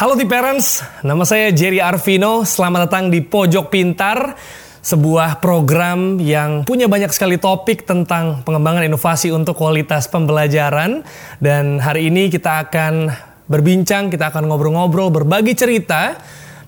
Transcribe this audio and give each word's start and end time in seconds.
Halo 0.00 0.16
di 0.16 0.24
parents, 0.24 0.80
nama 1.04 1.28
saya 1.28 1.52
Jerry 1.52 1.76
Arvino. 1.76 2.40
Selamat 2.48 2.88
datang 2.88 3.12
di 3.12 3.20
Pojok 3.20 3.68
Pintar, 3.68 4.32
sebuah 4.80 5.44
program 5.44 6.16
yang 6.16 6.64
punya 6.64 6.88
banyak 6.88 7.12
sekali 7.12 7.36
topik 7.36 7.84
tentang 7.84 8.40
pengembangan 8.40 8.80
inovasi 8.88 9.28
untuk 9.28 9.60
kualitas 9.60 10.08
pembelajaran. 10.08 11.04
Dan 11.36 11.84
hari 11.84 12.08
ini 12.08 12.32
kita 12.32 12.64
akan 12.64 13.12
berbincang, 13.44 14.08
kita 14.08 14.32
akan 14.32 14.48
ngobrol-ngobrol, 14.48 15.12
berbagi 15.12 15.52
cerita 15.52 16.16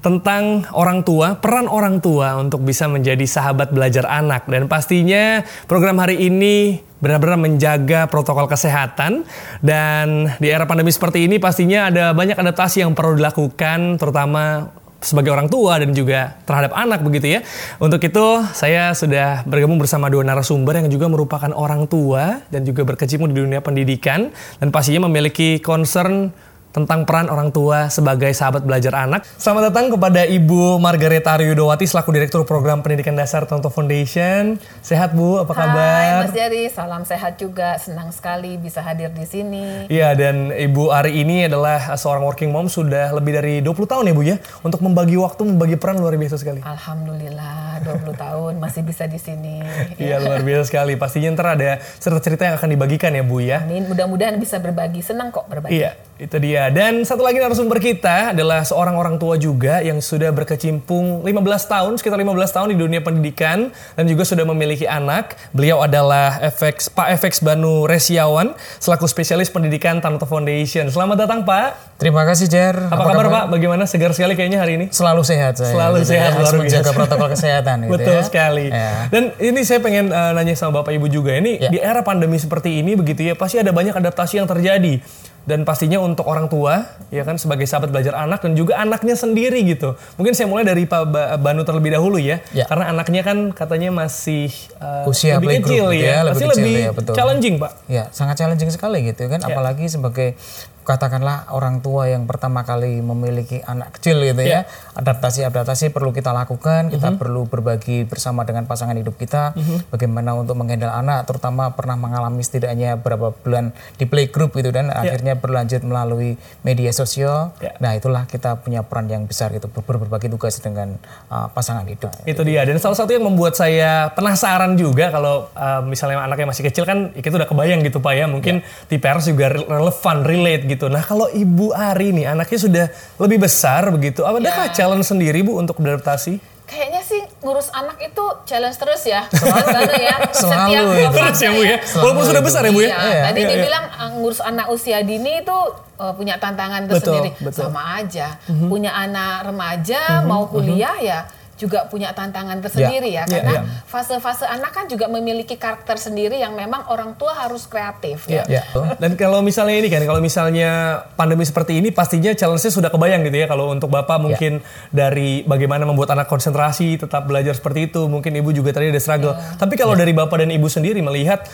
tentang 0.03 0.66
orang 0.75 1.07
tua, 1.07 1.39
peran 1.39 1.71
orang 1.71 2.03
tua 2.03 2.35
untuk 2.37 2.66
bisa 2.66 2.91
menjadi 2.91 3.23
sahabat 3.23 3.71
belajar 3.71 4.05
anak. 4.05 4.50
Dan 4.50 4.67
pastinya 4.67 5.46
program 5.71 6.03
hari 6.03 6.27
ini 6.27 6.82
benar-benar 6.98 7.39
menjaga 7.39 8.00
protokol 8.07 8.46
kesehatan 8.46 9.27
dan 9.59 10.30
di 10.39 10.46
era 10.50 10.71
pandemi 10.71 10.95
seperti 10.95 11.26
ini 11.26 11.43
pastinya 11.43 11.90
ada 11.90 12.14
banyak 12.14 12.39
adaptasi 12.39 12.86
yang 12.86 12.95
perlu 12.95 13.18
dilakukan 13.18 13.99
terutama 13.99 14.71
sebagai 15.03 15.35
orang 15.35 15.50
tua 15.50 15.82
dan 15.82 15.90
juga 15.90 16.39
terhadap 16.46 16.73
anak 16.79 17.03
begitu 17.03 17.39
ya. 17.39 17.40
Untuk 17.82 17.98
itu 17.98 18.26
saya 18.54 18.95
sudah 18.95 19.43
bergabung 19.43 19.76
bersama 19.82 20.07
dua 20.07 20.23
narasumber 20.23 20.79
yang 20.79 20.89
juga 20.89 21.11
merupakan 21.11 21.50
orang 21.50 21.90
tua 21.90 22.39
dan 22.54 22.62
juga 22.62 22.87
berkecimpung 22.87 23.34
di 23.34 23.43
dunia 23.43 23.59
pendidikan 23.59 24.31
dan 24.62 24.71
pastinya 24.71 25.11
memiliki 25.11 25.59
concern 25.59 26.31
tentang 26.72 27.04
peran 27.04 27.29
orang 27.29 27.53
tua 27.53 27.93
sebagai 27.93 28.32
sahabat 28.32 28.64
belajar 28.64 28.96
anak. 28.96 29.29
Selamat 29.36 29.71
datang 29.71 29.93
kepada 29.93 30.25
Ibu 30.25 30.81
Margareta 30.81 31.36
Aryudowati 31.36 31.85
selaku 31.85 32.17
Direktur 32.17 32.48
Program 32.48 32.81
Pendidikan 32.81 33.12
Dasar 33.12 33.45
Tonto 33.45 33.69
Foundation. 33.69 34.56
Sehat 34.81 35.12
Bu, 35.12 35.45
apa 35.45 35.53
kabar? 35.53 36.00
Hai 36.00 36.25
Mas 36.25 36.33
Jari, 36.33 36.72
salam 36.72 37.05
sehat 37.05 37.36
juga. 37.36 37.77
Senang 37.77 38.08
sekali 38.11 38.56
bisa 38.56 38.81
hadir 38.81 39.12
di 39.12 39.28
sini. 39.28 39.86
Iya, 39.92 40.17
dan 40.17 40.48
Ibu 40.48 40.89
Ari 40.89 41.20
ini 41.20 41.45
adalah 41.47 41.92
seorang 41.95 42.25
working 42.25 42.48
mom 42.48 42.73
sudah 42.73 43.12
lebih 43.12 43.37
dari 43.37 43.55
20 43.61 43.84
tahun 43.84 44.09
ya 44.09 44.15
Bu 44.17 44.23
ya 44.25 44.37
untuk 44.65 44.81
membagi 44.81 45.20
waktu, 45.20 45.45
membagi 45.45 45.77
peran 45.77 46.00
luar 46.00 46.17
biasa 46.17 46.41
sekali. 46.41 46.65
Alhamdulillah, 46.65 47.72
20 47.83 48.14
tahun 48.14 48.52
masih 48.62 48.83
bisa 48.86 49.05
di 49.11 49.19
sini. 49.19 49.61
Iya, 49.98 50.22
luar 50.22 50.41
biasa 50.47 50.70
sekali. 50.70 50.94
Pastinya 50.94 51.34
ntar 51.34 51.58
ada 51.58 51.83
cerita-cerita 51.98 52.48
yang 52.48 52.55
akan 52.56 52.69
dibagikan 52.72 53.11
ya 53.12 53.22
Bu 53.27 53.42
ya. 53.42 53.66
Amin, 53.66 53.84
mudah-mudahan 53.91 54.38
bisa 54.38 54.62
berbagi. 54.62 55.02
Senang 55.02 55.34
kok 55.34 55.50
berbagi. 55.50 55.83
Iya, 55.83 55.98
itu 56.22 56.36
dia. 56.38 56.70
Dan 56.70 57.03
satu 57.03 57.27
lagi 57.27 57.42
narasumber 57.42 57.83
kita 57.83 58.33
adalah 58.33 58.62
seorang 58.62 58.94
orang 58.94 59.16
tua 59.19 59.34
juga 59.36 59.83
yang 59.83 59.98
sudah 59.98 60.30
berkecimpung 60.30 61.27
15 61.27 61.33
tahun, 61.66 61.92
sekitar 61.98 62.19
15 62.19 62.56
tahun 62.56 62.69
di 62.72 62.78
dunia 62.78 63.00
pendidikan 63.03 63.75
dan 63.98 64.05
juga 64.06 64.22
sudah 64.22 64.47
memiliki 64.47 64.86
anak. 64.86 65.34
Beliau 65.50 65.83
adalah 65.83 66.38
FX, 66.41 66.94
Pak 66.94 67.19
FX 67.19 67.42
Banu 67.42 67.84
Resiawan 67.91 68.55
selaku 68.78 69.10
spesialis 69.10 69.50
pendidikan 69.50 69.98
Tanoto 69.98 70.25
Foundation. 70.25 70.88
Selamat 70.88 71.27
datang 71.27 71.42
Pak. 71.42 71.92
Terima 72.03 72.27
kasih 72.27 72.47
Jer. 72.50 72.75
Apa, 72.91 72.98
Apa 72.98 73.05
kabar, 73.14 73.27
Pak? 73.31 73.45
Bagaimana? 73.55 73.86
Segar 73.86 74.11
sekali 74.11 74.34
kayaknya 74.34 74.58
hari 74.58 74.75
ini? 74.75 74.86
Selalu 74.91 75.22
sehat 75.22 75.55
saya. 75.55 75.70
Selalu 75.70 75.97
gitu 76.03 76.11
sehat, 76.11 76.31
ya. 76.34 76.36
Harus 76.42 76.53
menjaga 76.59 76.91
protokol 76.91 77.28
kesehatan 77.31 77.77
gitu 77.86 77.92
Betul 77.94 78.19
ya. 78.19 78.25
sekali. 78.27 78.67
Ya. 78.69 79.06
Dan 79.06 79.22
ini 79.39 79.61
saya 79.62 79.78
pengen 79.78 80.11
uh, 80.11 80.34
nanya 80.34 80.59
sama 80.59 80.83
Bapak 80.83 80.92
Ibu 80.98 81.06
juga. 81.06 81.31
Ini 81.33 81.62
Ya. 81.62 81.70
di 81.70 81.78
era 81.78 82.03
pandemi 82.03 82.36
seperti 82.36 82.83
ini 82.83 82.98
begitu 82.98 83.22
ya, 83.22 83.39
pasti 83.39 83.62
ada 83.62 83.70
banyak 83.70 83.94
adaptasi 83.94 84.42
yang 84.42 84.50
terjadi. 84.50 84.98
Dan 85.43 85.62
pastinya 85.62 85.98
untuk 85.98 86.23
orang 86.25 86.47
tua, 86.47 86.87
ya 87.09 87.23
kan 87.23 87.35
sebagai 87.35 87.65
sahabat 87.65 87.91
belajar 87.91 88.15
anak 88.15 88.41
dan 88.41 88.55
juga 88.55 88.77
anaknya 88.77 89.12
sendiri 89.12 89.59
gitu. 89.65 89.99
Mungkin 90.15 90.33
saya 90.33 90.47
mulai 90.47 90.62
dari 90.62 90.84
Pak 90.84 91.03
Ba- 91.05 91.34
Banu 91.34 91.62
terlebih 91.62 91.91
dahulu 91.91 92.15
ya, 92.15 92.39
Ya. 92.51 92.62
karena 92.65 92.89
anaknya 92.89 93.21
kan 93.21 93.51
katanya 93.51 93.91
masih 93.91 94.55
uh, 94.79 95.03
Usia 95.05 95.37
lebih 95.37 95.59
playgroup 95.59 95.67
kecil 95.69 95.87
gitu 95.91 95.99
ya, 95.99 96.07
ya, 96.09 96.19
lebih 96.23 96.31
pasti 96.33 96.45
kecil 96.49 96.62
lebih 96.62 96.75
ya, 96.79 96.91
betul. 96.93 97.15
challenging 97.15 97.55
Pak. 97.57 97.73
Ya, 97.87 98.05
sangat 98.11 98.34
challenging 98.37 98.71
sekali 98.71 99.03
gitu 99.05 99.27
kan. 99.27 99.39
Ya. 99.39 99.47
Apalagi 99.49 99.87
sebagai 99.87 100.39
katakanlah 100.83 101.47
orang 101.51 101.79
tua 101.79 102.06
yang 102.06 102.27
pertama 102.27 102.62
kali 102.62 102.99
memiliki 102.99 103.62
anak 103.62 103.95
kecil 103.95 104.19
gitu 104.21 104.43
Ya. 104.43 104.67
ya. 104.67 104.71
Adaptasi-adaptasi 104.97 105.91
perlu 105.91 106.11
kita 106.11 106.31
lakukan. 106.31 106.89
Kita 106.89 107.11
Mhm. 107.11 107.19
perlu 107.19 107.45
berbagi 107.45 108.03
bersama 108.03 108.43
dengan 108.43 108.65
pasangan 108.65 108.95
hidup 108.95 109.15
kita. 109.15 109.55
Bagaimana 109.89 110.34
untuk 110.34 110.55
menghandle 110.55 110.89
anak, 110.89 111.22
terutama 111.25 111.71
pernah 111.71 111.95
mengalami 111.95 112.41
setidaknya 112.41 112.97
berapa 112.97 113.31
bulan 113.33 113.71
di 113.95 114.05
playgroup 114.05 114.50
gitu 114.53 114.71
dan 114.71 114.89
akhirnya 114.89 115.31
berlanjut 115.37 115.82
melalui 115.84 116.37
media 116.66 116.91
sosial. 116.93 117.54
Ya. 117.59 117.76
Nah, 117.78 117.97
itulah 117.97 118.25
kita 118.28 118.60
punya 118.60 118.84
peran 118.84 119.09
yang 119.10 119.25
besar 119.25 119.53
gitu 119.53 119.69
ber- 119.69 120.00
berbagi 120.03 120.28
tugas 120.31 120.59
dengan 120.60 120.97
uh, 121.28 121.48
pasangan 121.50 121.84
hidup. 121.88 122.12
Itu 122.25 122.43
dia. 122.44 122.62
Dan 122.69 122.78
salah 122.78 122.97
satu 122.97 123.12
yang 123.12 123.25
membuat 123.25 123.56
saya 123.56 124.12
penasaran 124.12 124.76
juga 124.76 125.10
kalau 125.10 125.48
uh, 125.53 125.81
misalnya 125.82 126.22
anaknya 126.22 126.53
masih 126.53 126.65
kecil 126.69 126.84
kan 126.84 127.10
ya 127.16 127.22
kita 127.25 127.41
udah 127.41 127.48
kebayang 127.48 127.81
gitu 127.82 127.98
Pak 127.98 128.12
ya. 128.15 128.26
Mungkin 128.28 128.60
di 128.87 128.97
pers 129.00 129.26
juga 129.26 129.50
re- 129.50 129.66
relevan, 129.66 130.16
relate 130.22 130.65
gitu. 130.69 130.87
Nah 130.92 131.03
kalau 131.03 131.26
Ibu 131.31 131.72
Ari 131.72 132.12
nih 132.12 132.31
anaknya 132.31 132.59
sudah 132.59 132.87
lebih 133.19 133.42
besar 133.42 133.88
begitu. 133.91 134.22
Adakah 134.22 134.71
challenge 134.71 135.09
sendiri 135.09 135.41
Bu 135.41 135.59
untuk 135.59 135.81
beradaptasi? 135.81 136.52
Kayaknya 136.62 137.03
sih 137.05 137.21
ngurus 137.41 137.69
anak 137.71 138.00
itu 138.00 138.25
challenge 138.49 138.78
terus 138.81 139.03
ya. 139.05 139.28
Selalu 139.34 139.93
ya. 140.00 140.17
Selalu 140.33 140.73
Setiap 140.73 140.84
itu. 140.97 141.17
Terus 141.21 141.39
ya 141.39 141.50
Bu 141.53 141.62
ya? 141.62 141.77
Walaupun 142.00 142.25
sudah 142.25 142.43
besar 142.43 142.62
ya 142.65 142.73
Bu 142.73 142.81
ya? 142.81 142.89
Iya, 142.89 142.97
Iya, 142.97 143.23
tadi 143.28 143.41
iya, 143.41 143.49
iya. 143.49 143.56
dibilang 143.61 143.84
uh, 143.93 144.11
ngurus 144.17 144.41
anak 144.41 144.67
usia 144.72 144.99
dini 145.05 145.45
itu 145.45 145.59
uh, 146.01 146.12
punya 146.17 146.41
tantangan 146.41 146.89
tersendiri. 146.89 147.31
betul. 147.39 147.69
Sama 147.69 148.01
aja. 148.01 148.41
Punya 148.49 148.91
anak 148.91 149.53
remaja 149.53 150.25
mau 150.25 150.49
kuliah 150.49 150.97
ya 150.99 151.21
juga 151.62 151.87
punya 151.87 152.11
tantangan 152.11 152.59
tersendiri 152.59 153.15
ya, 153.15 153.23
Iya, 153.23 153.31
karena 153.31 153.55
iya. 153.55 153.62
fase-fase 153.87 154.50
anak 154.50 154.75
kan 154.75 154.84
juga 154.91 155.06
memiliki 155.06 155.55
karakter 155.55 155.95
sendiri 155.95 156.43
yang 156.43 156.59
memang 156.59 156.91
orang 156.91 157.15
tua 157.15 157.39
harus 157.39 157.71
kreatif 157.71 158.27
ya. 158.27 158.43
Iya. 158.50 158.67
Dan 158.99 159.15
kalau 159.15 159.39
misalnya 159.39 159.78
ini 159.78 159.87
kan, 159.87 160.03
kalau 160.03 160.19
misalnya 160.19 161.03
pandemi 161.15 161.47
seperti 161.47 161.78
ini 161.78 161.95
pastinya 161.95 162.34
challenge-nya 162.34 162.75
sudah 162.75 162.91
kebayang 162.91 163.22
gitu 163.31 163.39
ya. 163.39 163.47
Kalau 163.47 163.71
untuk 163.71 163.87
Bapak 163.87 164.19
mungkin 164.19 164.59
dari 164.91 165.47
bagaimana 165.47 165.87
membuat 165.87 166.11
anak 166.19 166.27
konsentrasi, 166.27 166.99
tetap 166.99 167.31
belajar 167.31 167.55
seperti 167.55 167.87
itu. 167.95 168.11
Mungkin 168.11 168.34
Ibu 168.34 168.51
juga 168.51 168.75
tadi 168.75 168.91
ada 168.91 168.99
struggle. 168.99 169.39
Tapi 169.61 169.75
kalau 169.78 169.95
dari 169.95 170.11
Bapak 170.11 170.43
dan 170.43 170.51
Ibu 170.51 170.67
sendiri 170.67 170.99
melihat 170.99 171.47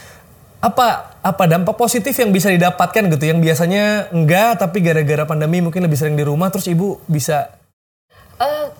apa 0.58 1.14
apa 1.22 1.46
dampak 1.46 1.78
positif 1.78 2.18
yang 2.18 2.34
bisa 2.34 2.50
didapatkan 2.50 3.06
gitu 3.14 3.30
yang 3.30 3.38
biasanya 3.38 4.10
enggak 4.10 4.58
tapi 4.58 4.82
gara-gara 4.82 5.22
pandemi 5.22 5.62
mungkin 5.62 5.86
lebih 5.86 5.94
sering 5.94 6.18
di 6.18 6.26
rumah 6.26 6.50
terus 6.50 6.66
Ibu 6.66 7.06
bisa 7.06 7.57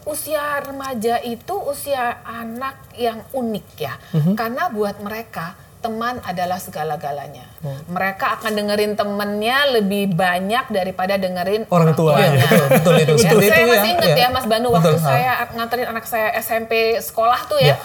usia 0.09 0.41
remaja 0.59 1.21
itu 1.21 1.55
usia 1.63 2.19
anak 2.25 2.75
yang 2.95 3.21
unik 3.31 3.67
ya, 3.77 3.95
Mhm. 4.11 4.33
karena 4.35 4.67
buat 4.69 4.97
mereka 4.99 5.53
teman 5.79 6.19
adalah 6.23 6.59
segala-galanya. 6.59 7.47
Oh. 7.61 7.71
Mereka 7.87 8.35
akan 8.35 8.51
dengerin 8.51 8.93
temennya 8.93 9.71
lebih 9.71 10.11
banyak 10.11 10.67
daripada 10.69 11.15
dengerin 11.15 11.69
Orang 11.69 11.95
tua. 11.95 12.19
tuanya. 12.19 12.35
Iya, 12.35 12.43
betul, 12.43 12.67
betul 12.69 12.95
itu. 12.99 13.13
Ya, 13.15 13.23
Seperti 13.23 13.47
saya 13.47 13.61
itu 13.61 13.71
masih 13.71 13.91
ingat 13.93 14.11
ya. 14.11 14.17
ya 14.19 14.29
Mas 14.29 14.47
Banu 14.47 14.63
Betul, 14.65 14.75
waktu 14.75 14.97
ha. 14.97 15.07
saya 15.07 15.31
nganterin 15.53 15.87
anak 15.87 16.05
saya 16.05 16.29
SMP 16.37 16.73
sekolah 16.99 17.41
tuh 17.47 17.61
ya, 17.61 17.69
Ya. 17.69 17.77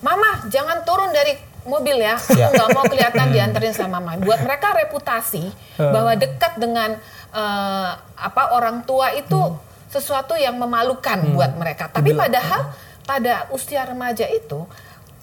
Mama 0.00 0.46
jangan 0.46 0.80
turun 0.80 1.10
dari 1.10 1.34
mobil 1.62 1.98
ya, 1.98 2.14
aku 2.14 2.32
Ya. 2.32 2.48
nggak 2.48 2.70
mau 2.70 2.86
kelihatan 2.86 3.26
dianterin 3.30 3.74
sama 3.74 3.98
Mama. 3.98 4.16
Buat 4.18 4.40
mereka 4.40 4.70
reputasi 4.72 5.50
bahwa 5.76 6.12
dekat 6.14 6.54
dengan 6.54 6.94
eh, 7.30 7.90
apa 8.16 8.42
orang 8.52 8.82
tua 8.82 9.10
itu 9.12 9.38
sesuatu 9.90 10.38
yang 10.38 10.54
memalukan 10.54 11.18
buat 11.34 11.58
mereka. 11.58 11.90
Tapi 11.90 12.14
padahal 12.14 12.70
pada 13.02 13.50
usia 13.50 13.82
remaja 13.82 14.30
itu 14.30 14.62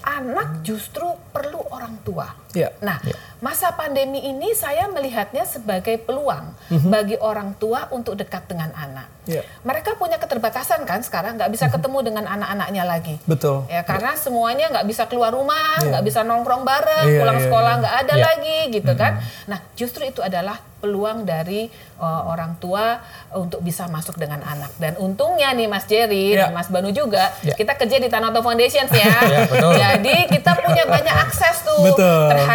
anak 0.04 0.62
justru 0.68 1.08
perlu 1.32 1.64
orang 1.72 1.96
tua. 2.04 2.28
Ya. 2.58 2.74
Nah, 2.82 2.98
masa 3.38 3.70
pandemi 3.72 4.18
ini 4.20 4.50
saya 4.52 4.90
melihatnya 4.90 5.46
sebagai 5.46 6.02
peluang 6.02 6.58
Mhm. 6.74 6.90
bagi 6.90 7.16
orang 7.16 7.54
tua 7.54 7.86
untuk 7.90 8.18
dekat 8.18 8.50
dengan 8.50 8.74
anak. 8.74 9.06
Ya. 9.24 9.46
Mereka 9.62 9.94
punya 9.96 10.18
keterbatasan 10.18 10.82
kan 10.84 11.04
sekarang 11.04 11.38
nggak 11.38 11.52
bisa 11.52 11.68
ketemu 11.68 12.00
dengan 12.02 12.26
anak-anaknya 12.26 12.84
lagi. 12.84 13.16
Mhm. 13.20 13.28
Betul. 13.30 13.58
Ya 13.70 13.84
karena 13.84 14.18
semuanya 14.18 14.74
nggak 14.74 14.88
bisa 14.88 15.06
keluar 15.06 15.30
rumah, 15.30 15.78
Iya. 15.78 15.88
nggak 15.94 16.04
bisa 16.04 16.24
nongkrong 16.24 16.64
bareng, 16.64 17.06
Iya, 17.06 17.20
pulang 17.22 17.38
iya, 17.38 17.46
sekolah 17.46 17.72
iya. 17.72 17.82
nggak 17.84 17.96
ada 18.02 18.14
Iya. 18.16 18.24
lagi 18.26 18.58
gitu 18.74 18.92
kan. 18.96 19.14
Nah 19.46 19.60
justru 19.76 20.02
itu 20.04 20.24
adalah 20.24 20.58
peluang 20.78 21.26
dari 21.26 21.68
uh, 21.98 22.30
orang 22.30 22.54
tua 22.58 23.02
untuk 23.34 23.60
bisa 23.60 23.90
masuk 23.90 24.14
dengan 24.16 24.40
anak. 24.40 24.70
Dan 24.78 24.94
untungnya 24.98 25.50
nih 25.52 25.66
Mas 25.66 25.86
Jerry 25.86 26.32
Iya. 26.32 26.48
dan 26.48 26.54
Mas 26.54 26.70
Banu 26.70 26.90
juga, 26.92 27.34
Iya. 27.42 27.58
kita 27.58 27.74
kerja 27.76 27.98
di 27.98 28.08
Tanoto 28.08 28.40
Foundations 28.40 28.94
ya. 28.94 29.10
Iya, 29.26 29.40
betul. 29.52 29.74
Jadi 29.74 30.16
kita 30.32 30.54
punya 30.56 30.86
banyak 30.86 31.16
akses 31.20 31.66
tuh 31.66 31.82
Betul. 31.84 32.22
terhadap 32.30 32.47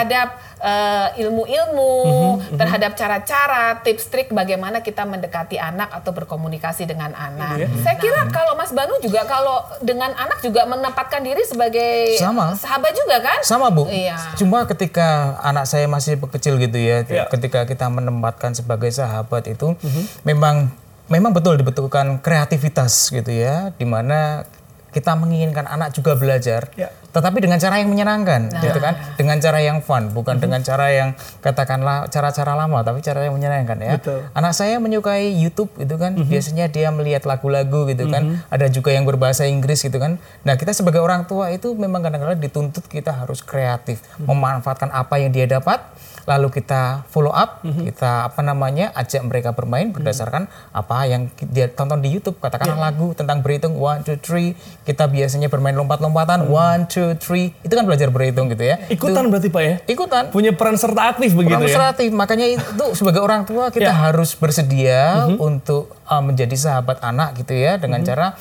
uh, 0.62 1.08
ilmu-ilmu, 1.18 1.94
Mhm, 2.38 2.56
terhadap 2.56 2.92
cara-cara, 2.94 3.82
tips 3.82 4.08
trik 4.08 4.28
bagaimana 4.30 4.80
kita 4.80 5.02
mendekati 5.02 5.58
anak 5.58 5.90
atau 5.92 6.14
berkomunikasi 6.14 6.86
dengan 6.86 7.12
anak. 7.12 7.58
Iya. 7.60 7.68
Saya 7.82 7.96
kira 7.98 8.30
kalau 8.30 8.54
Mas 8.54 8.70
Banu 8.70 8.96
juga 9.02 9.26
kalau 9.26 9.60
dengan 9.82 10.14
anak 10.14 10.38
juga 10.40 10.64
menempatkan 10.64 11.20
diri 11.20 11.42
sebagai 11.42 12.16
Sama. 12.16 12.54
sahabat 12.54 12.94
juga 12.94 13.20
kan? 13.20 13.38
Sama 13.42 13.68
bu. 13.68 13.90
Iya. 13.90 14.16
Cuma 14.38 14.64
ketika 14.64 15.36
anak 15.42 15.66
saya 15.66 15.90
masih 15.90 16.16
kecil 16.30 16.56
gitu 16.56 16.78
ya, 16.78 17.02
Iya. 17.04 17.26
ketika 17.28 17.66
kita 17.66 17.90
menempatkan 17.90 18.54
sebagai 18.54 18.88
sahabat 18.88 19.50
itu, 19.50 19.74
memang 20.22 20.70
memang 21.10 21.34
betul 21.34 21.58
dibutuhkan 21.58 22.22
kreativitas 22.22 23.10
gitu 23.10 23.28
ya, 23.28 23.74
di 23.76 23.84
mana 23.84 24.46
kita 24.92 25.12
menginginkan 25.16 25.64
anak 25.66 25.92
juga 25.92 26.16
belajar. 26.16 26.68
Ya. 26.76 26.88
Tetapi 27.12 27.44
dengan 27.44 27.60
cara 27.60 27.78
yang 27.78 27.92
menyenangkan 27.92 28.48
gitu 28.64 28.78
kan? 28.80 28.96
Dengan 29.20 29.36
cara 29.38 29.60
yang 29.60 29.84
fun 29.84 30.10
bukan 30.16 30.40
dengan 30.40 30.64
cara 30.64 30.88
yang 30.90 31.12
katakanlah 31.44 32.08
cara-cara 32.08 32.56
lama 32.56 32.80
tapi 32.80 33.04
cara 33.04 33.22
yang 33.22 33.36
menyenangkan 33.36 33.78
ya. 33.78 34.00
Betul. 34.00 34.24
anak 34.32 34.52
saya 34.56 34.80
menyukai 34.80 35.30
YouTube 35.36 35.70
itu 35.76 35.94
kan? 36.00 36.16
Biasanya 36.16 36.72
dia 36.72 36.88
melihat 36.88 37.28
lagu-lagu 37.28 37.84
gitu 37.86 38.08
kan? 38.08 38.40
Ada 38.48 38.72
juga 38.72 38.90
yang 38.96 39.04
berbahasa 39.04 39.44
Inggris 39.44 39.84
gitu 39.84 40.00
kan? 40.00 40.16
Nah 40.42 40.56
kita 40.56 40.72
sebagai 40.72 41.04
orang 41.04 41.28
tua 41.28 41.52
itu 41.52 41.76
memang 41.76 42.00
kadang-kadang 42.00 42.40
dituntut 42.40 42.88
kita 42.88 43.12
harus 43.12 43.44
kreatif 43.44 44.00
memanfaatkan 44.18 44.88
apa 44.90 45.20
yang 45.20 45.30
dia 45.30 45.44
dapat 45.44 45.84
lalu 46.22 46.48
kita 46.50 47.02
follow 47.10 47.30
up, 47.30 47.60
kita 47.62 48.30
apa 48.30 48.40
namanya 48.40 48.94
ajak 48.94 49.22
mereka 49.26 49.50
bermain 49.52 49.90
berdasarkan 49.90 50.46
apa 50.70 50.96
yang 51.06 51.26
dia 51.50 51.66
tonton 51.66 51.98
di 51.98 52.14
YouTube, 52.14 52.38
katakanlah 52.38 52.90
lagu 52.90 53.10
tentang 53.12 53.42
berhitung 53.42 53.74
one 53.76 54.02
two 54.06 54.14
three, 54.18 54.54
kita 54.86 55.10
biasanya 55.10 55.50
bermain 55.50 55.74
lompat-lompatan 55.74 56.46
one 56.46 56.86
two 56.86 57.14
three, 57.18 57.50
itu 57.62 57.72
kan 57.74 57.84
belajar 57.84 58.08
berhitung 58.10 58.50
gitu 58.50 58.62
ya. 58.66 58.78
Ikutan 58.86 59.28
berarti 59.28 59.48
Pak 59.50 59.62
ya? 59.62 59.74
Ikutan. 59.86 60.22
Punya 60.30 60.54
peran 60.54 60.78
serta 60.78 61.14
aktif 61.14 61.34
begitu 61.34 61.58
Kurang 61.58 61.68
ya? 61.68 61.74
kreatif, 61.74 62.10
makanya 62.14 62.46
itu 62.48 62.84
sebagai 62.94 63.20
orang 63.22 63.42
tua 63.44 63.68
kita 63.68 63.90
Ya. 63.90 63.98
harus 64.08 64.38
bersedia 64.38 65.26
untuk 65.36 65.92
uh, 66.06 66.22
menjadi 66.22 66.54
sahabat 66.54 67.02
anak 67.02 67.34
gitu 67.42 67.52
ya 67.52 67.76
dengan 67.76 68.00
cara 68.06 68.38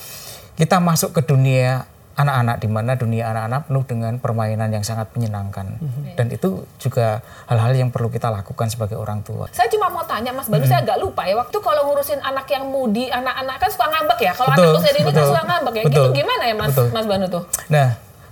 kita 0.53 0.77
masuk 0.77 1.17
ke 1.17 1.25
dunia 1.25 1.89
anak-anak 2.21 2.61
di 2.61 2.69
mana 2.69 2.91
dunia 2.93 3.33
anak-anak 3.33 3.61
penuh 3.67 3.83
dengan 3.89 4.13
permainan 4.21 4.69
yang 4.69 4.85
sangat 4.85 5.09
menyenangkan 5.17 5.77
dan 6.13 6.27
itu 6.29 6.63
juga 6.77 7.25
hal-hal 7.49 7.73
yang 7.73 7.89
perlu 7.89 8.13
kita 8.13 8.29
lakukan 8.29 8.69
sebagai 8.69 8.95
orang 8.95 9.25
tua. 9.25 9.49
Saya 9.49 9.67
cuma 9.73 9.89
mau 9.89 10.05
tanya 10.05 10.31
Mas 10.31 10.47
Banu, 10.47 10.63
saya 10.69 10.85
agak 10.85 10.97
lupa 11.01 11.25
ya. 11.25 11.35
Waktu 11.37 11.57
kalau 11.59 11.81
ngurusin 11.89 12.21
anak 12.21 12.47
yang 12.53 12.69
mudi, 12.69 13.09
anak-anak 13.09 13.55
kan 13.57 13.69
suka 13.73 13.85
ngambek 13.89 14.19
ya. 14.21 14.31
Kalau 14.37 14.49
anak 14.53 14.77
usia 14.77 14.91
dini 14.93 15.11
kan 15.11 15.25
suka 15.25 15.43
ngambek 15.43 15.73
ya. 15.73 15.83
betul, 15.89 16.05
Gitu 16.05 16.09
gimana 16.21 16.43
ya 16.45 16.55
Mas 16.55 16.69
betul. 16.71 16.87
Mas 16.93 17.05
Banu 17.09 17.25
tuh? 17.27 17.43
Nah, 17.73 17.87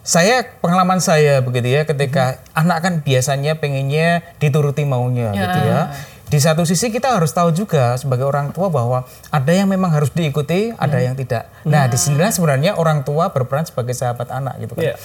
saya 0.05 0.35
pengalaman 0.63 0.99
saya 1.03 1.43
begitu 1.43 1.69
ya 1.69 1.81
ketika 1.83 2.39
anak 2.55 2.77
kan 2.81 2.93
biasanya 3.03 3.59
pengennya 3.59 4.23
dituruti 4.39 4.87
maunya 4.87 5.35
gitu 5.35 5.59
ya. 5.65 5.81
Di 6.29 6.37
satu 6.37 6.61
sisi 6.61 6.93
kita 6.93 7.17
harus 7.17 7.33
tahu 7.33 7.49
juga 7.49 7.97
sebagai 7.97 8.21
orang 8.21 8.53
tua 8.53 8.69
bahwa 8.69 9.01
ada 9.33 9.49
yang 9.49 9.65
memang 9.65 9.89
harus 9.89 10.13
diikuti, 10.13 10.69
ada 10.77 11.01
yang 11.01 11.17
tidak. 11.17 11.49
Nah, 11.65 11.89
di 11.89 11.97
sinilah 11.97 12.29
sebenarnya 12.29 12.77
orang 12.77 13.01
tua 13.01 13.33
berperan 13.33 13.65
sebagai 13.65 13.97
sahabat 13.97 14.29
anak 14.29 14.61
gitu 14.61 14.77
kan. 14.77 14.93
Iya. 14.93 14.95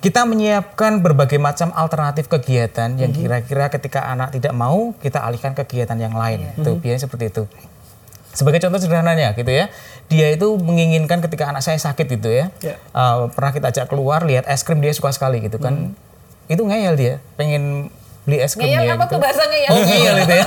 Kita 0.00 0.24
menyiapkan 0.24 1.02
berbagai 1.04 1.36
macam 1.36 1.74
alternatif 1.76 2.30
kegiatan 2.30 2.96
yang 2.96 3.12
kira-kira 3.12 3.68
ketika 3.68 4.08
anak 4.08 4.32
tidak 4.32 4.54
mau, 4.54 4.96
kita 4.96 5.20
alihkan 5.20 5.52
kegiatan 5.58 5.98
yang 5.98 6.14
lain. 6.14 6.54
Itu 6.56 6.78
biasanya 6.78 7.04
seperti 7.04 7.34
itu. 7.34 7.44
Sebagai 8.30 8.62
contoh 8.62 8.78
sederhananya 8.78 9.34
gitu 9.34 9.50
ya, 9.50 9.68
dia 10.06 10.30
itu 10.30 10.54
menginginkan 10.54 11.18
ketika 11.18 11.50
anak 11.50 11.66
saya 11.66 11.82
sakit 11.82 12.06
gitu 12.06 12.30
ya, 12.30 12.54
Ya. 12.62 12.78
uh, 12.94 13.26
pernah 13.34 13.50
kita 13.50 13.74
ajak 13.74 13.86
keluar 13.90 14.22
lihat 14.22 14.46
es 14.46 14.62
krim 14.62 14.78
dia 14.78 14.94
suka 14.94 15.10
sekali 15.10 15.42
gitu 15.42 15.58
kan, 15.58 15.98
itu 16.46 16.62
ngeyel 16.62 16.94
dia, 16.94 17.14
pengen 17.34 17.90
beli 18.28 18.36
es 18.44 18.52
krim 18.52 18.68
Ngeyel 18.68 18.84
dia 18.84 18.92
apa 18.94 19.04
gitu. 19.08 19.12
tuh 19.16 19.18
bahasa 19.24 19.42
ngeyel? 19.48 19.70
Oh 19.72 19.78
ngeyel 19.80 20.16
itu 20.20 20.34
ya, 20.36 20.46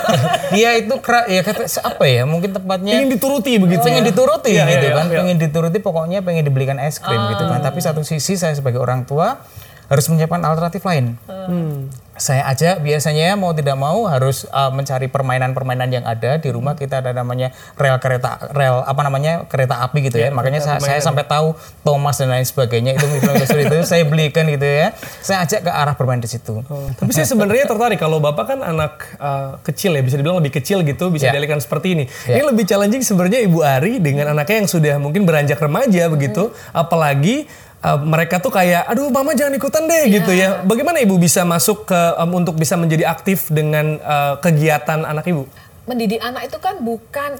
dia 0.53 0.69
itu 0.77 0.95
kera, 1.01 1.19
ya 1.25 1.41
kata 1.41 1.63
apa 1.81 2.05
ya, 2.05 2.21
mungkin 2.29 2.49
tepatnya 2.53 2.93
Ingin 3.01 3.09
dituruti 3.17 3.51
begitu 3.57 3.81
pengen 3.81 4.05
ya? 4.05 4.09
dituruti 4.13 4.49
Iya, 4.53 4.63
gitu 4.69 4.85
iya, 4.87 4.93
kan, 4.93 5.05
iya. 5.09 5.17
pengen 5.25 5.37
dituruti 5.41 5.77
pokoknya 5.81 6.19
pengen 6.21 6.45
dibelikan 6.45 6.77
es 6.77 7.01
krim 7.01 7.17
gitu 7.33 7.43
kan. 7.49 7.65
Tapi 7.65 7.79
satu 7.81 8.05
sisi 8.05 8.37
saya 8.37 8.53
sebagai 8.53 8.77
orang 8.77 9.09
tua 9.09 9.41
harus 9.87 10.05
menyiapkan 10.07 10.41
alternatif 10.43 10.81
lain. 10.83 11.15
Hmm. 11.27 11.89
Saya 12.13 12.45
ajak 12.45 12.85
biasanya 12.85 13.33
mau 13.33 13.57
tidak 13.57 13.73
mau 13.73 14.05
harus 14.05 14.45
uh, 14.53 14.69
mencari 14.69 15.09
permainan-permainan 15.09 15.89
yang 15.89 16.05
ada 16.05 16.37
di 16.37 16.53
rumah 16.53 16.77
kita 16.77 17.01
ada 17.01 17.09
namanya 17.09 17.49
rel 17.73 17.97
kereta 17.97 18.37
rel 18.53 18.85
apa 18.85 19.01
namanya 19.01 19.49
kereta 19.49 19.81
api 19.81 20.13
gitu 20.13 20.21
ya. 20.21 20.29
Makanya 20.29 20.61
saya, 20.61 20.77
saya 20.77 21.01
sampai 21.01 21.25
tahu 21.25 21.57
Thomas 21.81 22.21
dan 22.21 22.29
lain 22.29 22.45
sebagainya 22.45 23.01
itu 23.01 23.05
itu 23.17 23.77
saya 23.81 24.05
belikan 24.05 24.45
gitu 24.45 24.61
ya. 24.61 24.93
Saya 25.25 25.41
ajak 25.41 25.65
ke 25.65 25.71
arah 25.73 25.97
bermain 25.97 26.21
di 26.21 26.29
situ. 26.29 26.61
Tapi 27.01 27.09
saya 27.09 27.25
sebenarnya 27.25 27.65
tertarik 27.65 27.97
kalau 27.97 28.21
bapak 28.21 28.45
kan 28.45 28.59
anak 28.61 28.93
uh, 29.17 29.57
kecil 29.65 29.97
ya 29.97 30.05
bisa 30.05 30.13
dibilang 30.13 30.37
lebih 30.37 30.53
kecil 30.53 30.85
gitu 30.85 31.09
bisa 31.09 31.33
Ya. 31.33 31.33
dialihkan 31.33 31.57
seperti 31.65 31.97
ini. 31.97 32.05
Ini 32.29 32.39
Ya. 32.39 32.45
lebih 32.45 32.69
challenging 32.69 33.01
sebenarnya 33.01 33.41
Ibu 33.41 33.59
Ari 33.65 33.97
dengan 33.97 34.37
anaknya 34.37 34.61
yang 34.61 34.69
sudah 34.69 35.01
mungkin 35.01 35.25
beranjak 35.25 35.57
remaja 35.57 36.13
begitu, 36.13 36.53
apalagi 36.77 37.49
uh, 37.83 37.99
mereka 37.99 38.39
tuh 38.39 38.49
kayak, 38.49 38.87
aduh 38.87 39.11
mama 39.11 39.35
jangan 39.35 39.53
ikutan 39.53 39.83
deh 39.85 40.03
gitu 40.07 40.31
ya. 40.31 40.63
Bagaimana 40.63 41.03
ibu 41.03 41.19
bisa 41.19 41.43
masuk 41.43 41.85
ke 41.91 41.99
um, 42.17 42.39
untuk 42.39 42.55
bisa 42.55 42.79
menjadi 42.79 43.11
aktif 43.11 43.51
dengan 43.51 43.99
uh, 43.99 44.39
kegiatan 44.39 45.03
anak 45.03 45.27
ibu? 45.27 45.45
mendidik 45.83 46.23
anak 46.23 46.47
itu 46.47 46.57
kan 46.63 46.79
bukan 46.79 47.35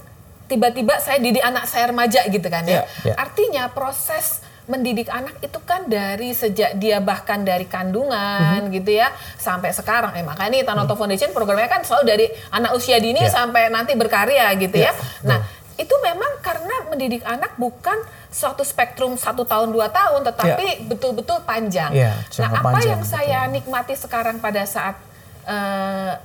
tiba-tiba 0.52 1.00
saya 1.00 1.16
didik 1.16 1.40
anak 1.40 1.64
saya 1.64 1.90
remaja 1.90 2.28
gitu 2.28 2.44
kan 2.52 2.68
ya. 2.68 2.84
Ya, 2.84 3.08
ya. 3.08 3.14
Artinya 3.16 3.72
proses 3.72 4.44
mendidik 4.64 5.12
anak 5.12 5.40
itu 5.44 5.60
kan 5.64 5.88
dari 5.88 6.32
sejak 6.32 6.80
dia 6.80 7.04
bahkan 7.04 7.44
dari 7.44 7.68
kandungan 7.68 8.68
gitu 8.72 8.96
ya 8.96 9.12
sampai 9.40 9.72
sekarang. 9.72 10.16
Eh 10.16 10.24
makanya 10.24 10.60
nih 10.60 10.64
Tanoto 10.64 10.96
Foundation 10.96 11.32
programnya 11.36 11.68
kan 11.68 11.84
selalu 11.84 12.04
dari 12.04 12.26
anak 12.52 12.72
usia 12.76 13.00
dini 13.00 13.24
Ya. 13.24 13.32
sampai 13.32 13.72
nanti 13.72 13.96
berkarya 13.96 14.52
gitu 14.60 14.76
Ya, 14.76 14.92
ya. 14.92 14.94
Nah, 15.24 15.40
itu 15.80 15.96
memang 16.04 16.32
karena 16.44 16.76
mendidik 16.92 17.24
anak 17.24 17.56
bukan 17.56 17.98
suatu 18.34 18.66
spektrum 18.66 19.14
satu 19.14 19.46
tahun 19.46 19.70
dua 19.70 19.94
tahun 19.94 20.26
tetapi 20.26 20.90
betul-betul 20.90 21.46
panjang. 21.46 21.94
Ya, 21.94 22.18
nah, 22.42 22.50
apa 22.50 22.82
panjang, 22.82 22.90
yang 22.98 23.04
saya 23.06 23.40
nikmati 23.46 23.94
sekarang 23.94 24.42
pada 24.42 24.66
saat 24.66 24.98
eh, 25.46 26.18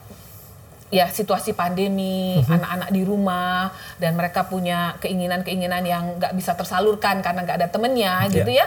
ya 0.88 1.04
situasi 1.12 1.52
pandemi, 1.52 2.40
anak-anak 2.48 2.88
di 2.88 3.04
rumah 3.04 3.68
dan 4.00 4.16
mereka 4.16 4.48
punya 4.48 4.96
keinginan-keinginan 5.04 5.84
yang 5.84 6.16
nggak 6.16 6.32
bisa 6.32 6.56
tersalurkan 6.56 7.20
karena 7.20 7.44
nggak 7.44 7.58
ada 7.60 7.68
temennya 7.68 8.24
gitu 8.32 8.48
ya. 8.48 8.64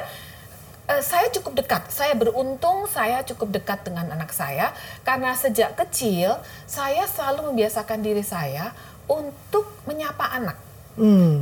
Eh, 0.86 1.02
saya 1.02 1.34
cukup 1.34 1.58
dekat, 1.66 1.90
saya 1.90 2.14
beruntung 2.14 2.86
saya 2.86 3.26
cukup 3.26 3.58
dekat 3.58 3.82
dengan 3.82 4.06
anak 4.14 4.30
saya 4.38 4.70
karena 5.02 5.34
sejak 5.34 5.74
kecil 5.74 6.38
saya 6.70 7.10
selalu 7.10 7.50
membiasakan 7.50 8.06
diri 8.06 8.22
saya 8.22 8.70
untuk 9.10 9.66
menyapa 9.90 10.30
anak. 10.30 10.58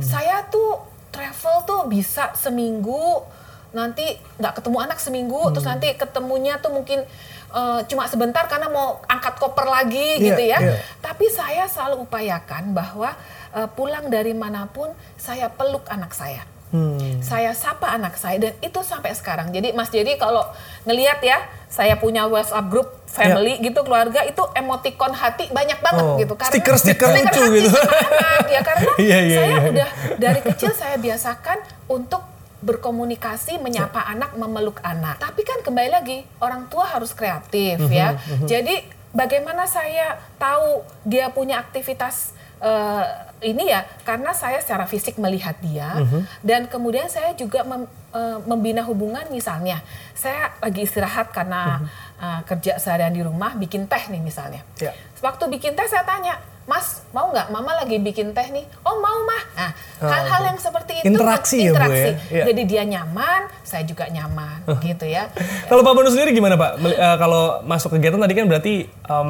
Saya 0.00 0.46
tuh 0.48 0.89
travel 1.10 1.56
tuh 1.66 1.80
bisa 1.86 2.30
seminggu 2.34 3.22
nanti 3.70 4.02
nggak 4.38 4.58
ketemu 4.58 4.78
anak 4.82 4.98
seminggu 4.98 5.54
terus 5.54 5.62
nanti 5.62 5.94
ketemunya 5.94 6.58
tuh 6.58 6.74
mungkin 6.74 7.06
eh, 7.54 7.80
cuma 7.86 8.10
sebentar 8.10 8.46
karena 8.50 8.66
mau 8.66 8.98
angkat 9.06 9.38
koper 9.38 9.62
lagi 9.62 10.18
Iya, 10.18 10.26
gitu 10.26 10.42
ya. 10.42 10.58
iya. 10.58 10.74
Tapi 10.98 11.30
saya 11.30 11.70
selalu 11.70 12.02
upayakan 12.02 12.74
bahwa 12.74 13.14
eh, 13.54 13.68
pulang 13.74 14.10
dari 14.10 14.34
mana 14.34 14.66
pun 14.66 14.90
saya 15.14 15.46
peluk 15.50 15.86
anak 15.86 16.10
saya. 16.10 16.42
Hmm. 16.70 17.18
Saya 17.18 17.50
sapa 17.50 17.90
anak 17.90 18.14
saya 18.14 18.38
dan 18.38 18.54
itu 18.58 18.78
sampai 18.80 19.10
sekarang. 19.10 19.50
Jadi 19.50 19.74
Mas 19.74 19.90
Jadi 19.90 20.14
kalau 20.14 20.46
ngelihat 20.82 21.18
ya, 21.18 21.38
saya 21.66 21.98
punya 21.98 22.24
WhatsApp 22.24 22.66
grup 22.66 22.88
family 23.06 23.58
gitu 23.58 23.82
keluarga 23.82 24.22
itu 24.22 24.38
emoticon 24.54 25.10
hati 25.10 25.50
banyak 25.50 25.82
banget 25.82 26.04
Oh, 26.04 26.14
gitu. 26.14 26.38
stiker-stiker 26.38 27.10
lucu 27.10 27.26
hati 27.42 27.58
gitu. 27.58 27.70
anak 27.74 28.46
ya 28.46 28.60
karena 28.62 28.90
Iya, 29.02 29.18
iya, 29.20 29.36
saya 29.36 29.50
iya. 29.50 29.60
udah 29.66 29.88
dari 30.14 30.40
kecil 30.40 30.70
saya 30.70 30.94
biasakan 30.94 31.58
untuk 31.86 32.22
berkomunikasi, 32.60 33.58
menyapa 33.58 34.06
anak, 34.06 34.36
memeluk 34.36 34.78
anak. 34.80 35.18
Tapi 35.18 35.42
kan 35.42 35.58
kembali 35.60 35.90
lagi 35.90 36.22
orang 36.38 36.70
tua 36.70 36.86
harus 36.86 37.10
kreatif 37.10 37.80
Mhm, 37.80 37.90
ya. 37.90 38.14
Jadi 38.40 38.78
bagaimana 39.10 39.66
saya 39.66 40.22
tahu 40.36 40.86
dia 41.02 41.26
punya 41.28 41.58
aktivitas 41.58 42.30
eh, 42.60 43.04
ini 43.42 43.64
ya 43.66 43.88
karena 44.02 44.30
saya 44.30 44.60
secara 44.60 44.84
fisik 44.84 45.16
melihat 45.16 45.56
dia 45.58 45.96
Mhm. 45.96 46.20
dan 46.42 46.60
kemudian 46.66 47.08
saya 47.08 47.32
juga 47.32 47.64
mem- 47.64 47.88
eh, 48.10 48.38
membina 48.44 48.82
hubungan 48.82 49.24
misalnya 49.28 49.80
saya 50.12 50.52
lagi 50.58 50.82
istirahat 50.82 51.30
karena 51.30 51.80
Mhm. 51.80 51.86
eh, 52.18 52.40
kerja 52.44 52.72
seharian 52.76 53.10
di 53.10 53.20
rumah 53.20 53.54
bikin 53.54 53.84
teh 53.86 54.04
nih 54.06 54.20
misalnya. 54.20 54.60
Ya. 54.76 54.92
Waktu 55.18 55.48
bikin 55.50 55.72
teh 55.72 55.84
saya 55.84 56.04
tanya, 56.04 56.36
Mas 56.62 57.02
mau 57.10 57.28
nggak? 57.28 57.50
Mama 57.50 57.74
lagi 57.74 57.98
bikin 57.98 58.30
teh 58.30 58.46
nih. 58.46 58.62
Oh 58.82 59.00
mau 59.00 59.18
mah. 59.24 59.42
Nah 59.58 59.70
Oh, 59.98 60.06
hal-hal 60.06 60.38
oke. 60.38 60.46
yang 60.46 60.58
seperti 60.60 60.92
itu 60.94 61.04
Interaksi 61.08 61.58
ya, 61.58 61.64
Bu, 61.64 61.74
interaksi. 61.74 62.04
ya? 62.04 62.14
Iya. 62.30 62.44
Jadi 62.46 62.62
dia 62.64 62.82
nyaman, 62.86 63.40
saya 63.62 63.82
juga 63.82 64.04
nyaman 64.06 64.58
gitu 64.80 65.02
ya. 65.02 65.26
Kalau 65.66 65.80
Pak 65.80 65.92
Banu 65.92 66.08
sendiri 66.08 66.30
gimana 66.30 66.54
Pak? 66.54 66.78
Eh, 66.78 67.16
kalau 67.16 67.64
masuk 67.64 67.96
kegiatan 67.96 68.16
tadi 68.18 68.34
kan 68.34 68.46
berarti 68.46 68.74
em, 68.86 69.28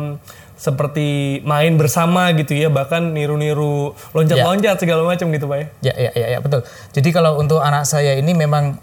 seperti 0.60 1.40
main 1.48 1.80
bersama 1.80 2.28
gitu 2.36 2.52
ya, 2.52 2.68
bahkan 2.68 3.16
niru-niru 3.16 3.96
loncat-loncat 4.12 4.76
segala 4.76 5.08
macam 5.08 5.32
gitu 5.32 5.48
Pak 5.48 5.56
ya? 5.56 5.66
Ya, 5.88 5.94
ya, 5.96 6.10
ya, 6.12 6.26
ya, 6.36 6.38
betul. 6.44 6.60
Jadi 6.92 7.08
kalau 7.16 7.40
untuk 7.40 7.64
anak 7.64 7.88
saya 7.88 8.12
ini 8.20 8.36
memang 8.36 8.76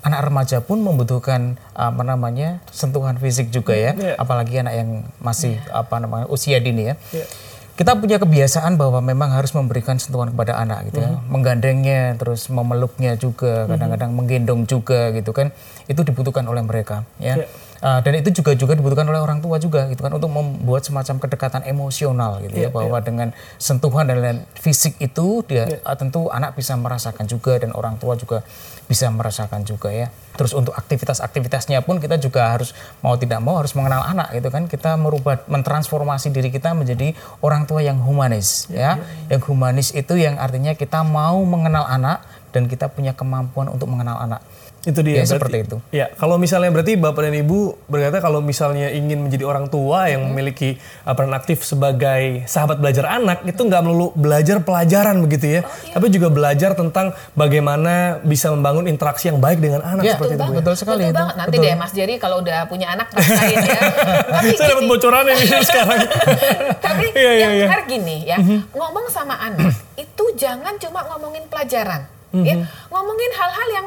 anak 0.00 0.20
remaja 0.24 0.64
pun 0.64 0.80
membutuhkan 0.80 1.60
apa 1.76 2.00
namanya 2.00 2.64
sentuhan 2.72 3.20
fisik 3.20 3.52
juga 3.52 3.76
ya, 3.76 3.92
Iya. 3.92 4.16
apalagi 4.16 4.64
anak 4.64 4.74
yang 4.80 4.90
masih 5.20 5.60
apa 5.68 6.00
namanya 6.00 6.24
usia 6.32 6.56
dini 6.56 6.88
ya. 6.88 6.96
Iya. 7.12 7.28
Kita 7.76 7.96
punya 7.96 8.20
kebiasaan 8.20 8.76
bahwa 8.76 9.00
memang 9.00 9.32
harus 9.32 9.56
memberikan 9.56 9.96
sentuhan 9.96 10.32
kepada 10.32 10.56
anak 10.56 10.88
gitu 10.92 11.00
ya, 11.04 11.20
menggandengnya, 11.28 12.16
terus 12.16 12.48
memeluknya 12.52 13.16
juga, 13.16 13.64
kadang-kadang 13.68 14.12
menggendong 14.12 14.68
juga 14.68 15.12
gitu 15.16 15.32
kan, 15.32 15.52
itu 15.88 16.00
dibutuhkan 16.00 16.44
oleh 16.48 16.64
mereka 16.64 17.04
ya. 17.20 17.40
Iya. 17.40 17.48
Uh, 17.80 17.96
dan 18.04 18.12
itu 18.20 18.28
juga 18.28 18.52
juga 18.52 18.76
dibutuhkan 18.76 19.08
oleh 19.08 19.24
orang 19.24 19.40
tua 19.40 19.56
juga 19.56 19.88
gitu 19.88 20.04
kan 20.04 20.12
untuk 20.12 20.28
membuat 20.28 20.84
semacam 20.84 21.16
kedekatan 21.16 21.64
emosional 21.64 22.36
gitu 22.44 22.60
ya, 22.60 22.68
ya 22.68 22.70
bahwa 22.76 23.00
ya. 23.00 23.04
dengan 23.08 23.28
sentuhan 23.56 24.04
dan 24.04 24.20
lain 24.20 24.38
fisik 24.52 25.00
itu 25.00 25.40
dia 25.48 25.64
ya. 25.64 25.80
uh, 25.88 25.96
tentu 25.96 26.28
anak 26.28 26.52
bisa 26.60 26.76
merasakan 26.76 27.24
juga 27.24 27.56
dan 27.56 27.72
orang 27.72 27.96
tua 27.96 28.20
juga 28.20 28.44
bisa 28.84 29.08
merasakan 29.08 29.64
juga 29.64 29.88
ya. 29.94 30.12
Terus 30.36 30.52
untuk 30.52 30.76
aktivitas-aktivitasnya 30.76 31.80
pun 31.86 32.02
kita 32.02 32.20
juga 32.20 32.52
harus 32.52 32.76
mau 33.00 33.16
tidak 33.16 33.40
mau 33.40 33.56
harus 33.56 33.72
mengenal 33.72 34.04
anak 34.04 34.34
gitu 34.34 34.52
kan. 34.52 34.68
Kita 34.68 34.98
merubah 35.00 35.40
mentransformasi 35.48 36.34
diri 36.34 36.52
kita 36.52 36.76
menjadi 36.76 37.16
orang 37.40 37.64
tua 37.64 37.80
yang 37.80 37.96
humanis 38.02 38.68
ya. 38.68 38.76
ya. 38.76 38.92
ya. 39.30 39.38
Yang 39.38 39.42
humanis 39.48 39.88
itu 39.96 40.20
yang 40.20 40.36
artinya 40.36 40.76
kita 40.76 41.00
mau 41.00 41.38
mengenal 41.48 41.88
anak 41.88 42.26
dan 42.50 42.66
kita 42.66 42.90
punya 42.90 43.14
kemampuan 43.14 43.70
untuk 43.70 43.86
mengenal 43.86 44.18
anak. 44.20 44.42
Itu 44.80 45.04
dia. 45.04 45.20
Ya, 45.20 45.28
berarti, 45.28 45.32
seperti 45.36 45.56
itu. 45.68 45.76
Ya, 45.92 46.06
kalau 46.16 46.40
misalnya 46.40 46.72
berarti 46.72 46.96
bapak 46.96 47.28
dan 47.28 47.36
ibu 47.36 47.76
berkata 47.84 48.24
kalau 48.24 48.40
misalnya 48.40 48.88
ingin 48.88 49.28
menjadi 49.28 49.44
orang 49.44 49.68
tua 49.68 50.08
yang 50.08 50.32
memiliki 50.32 50.80
uh, 51.04 51.12
peran 51.12 51.36
aktif 51.36 51.68
sebagai 51.68 52.48
sahabat 52.48 52.80
belajar 52.80 53.04
anak 53.20 53.44
itu 53.44 53.60
nggak 53.60 53.82
melulu 53.84 54.16
belajar 54.16 54.64
pelajaran 54.64 55.20
begitu 55.20 55.60
ya, 55.60 55.60
oh, 55.60 55.68
iya. 55.68 55.92
tapi 55.92 56.06
juga 56.08 56.32
belajar 56.32 56.72
tentang 56.72 57.12
bagaimana 57.36 58.24
bisa 58.24 58.48
membangun 58.56 58.88
interaksi 58.88 59.28
yang 59.28 59.36
baik 59.36 59.60
dengan 59.60 59.84
anak 59.84 60.04
ya, 60.08 60.16
seperti 60.16 60.40
betul 60.40 60.48
itu. 60.48 60.56
Betul 60.56 60.74
sekali 60.80 61.04
betul 61.04 61.12
itu. 61.12 61.20
Banget. 61.20 61.36
Nanti 61.36 61.56
betul. 61.60 61.66
deh 61.68 61.74
Mas 61.76 61.92
Jerry 61.92 62.14
kalau 62.16 62.36
udah 62.40 62.58
punya 62.64 62.86
anak 62.96 63.06
rasain 63.12 63.58
ya. 63.60 63.80
tapi 64.40 64.48
Saya 64.56 64.68
dapat 64.72 64.84
bocoran 64.88 65.24
ini 65.28 65.44
sekarang. 65.68 66.00
tapi 66.88 67.06
iya, 67.12 67.20
iya, 67.20 67.32
yang 67.36 67.52
iya. 67.52 67.66
menarik 67.68 67.86
gini 67.86 68.16
ya, 68.24 68.36
mm 68.40 68.44
-hmm. 68.48 68.58
ngomong 68.72 69.06
sama 69.12 69.36
anak 69.36 69.76
itu 70.08 70.24
jangan 70.40 70.72
cuma 70.80 71.04
ngomongin 71.12 71.44
pelajaran. 71.52 72.08
Mm 72.32 72.40
-hmm. 72.40 72.46
ya 72.48 72.54
ngomongin 72.88 73.30
hal-hal 73.36 73.68
yang 73.76 73.86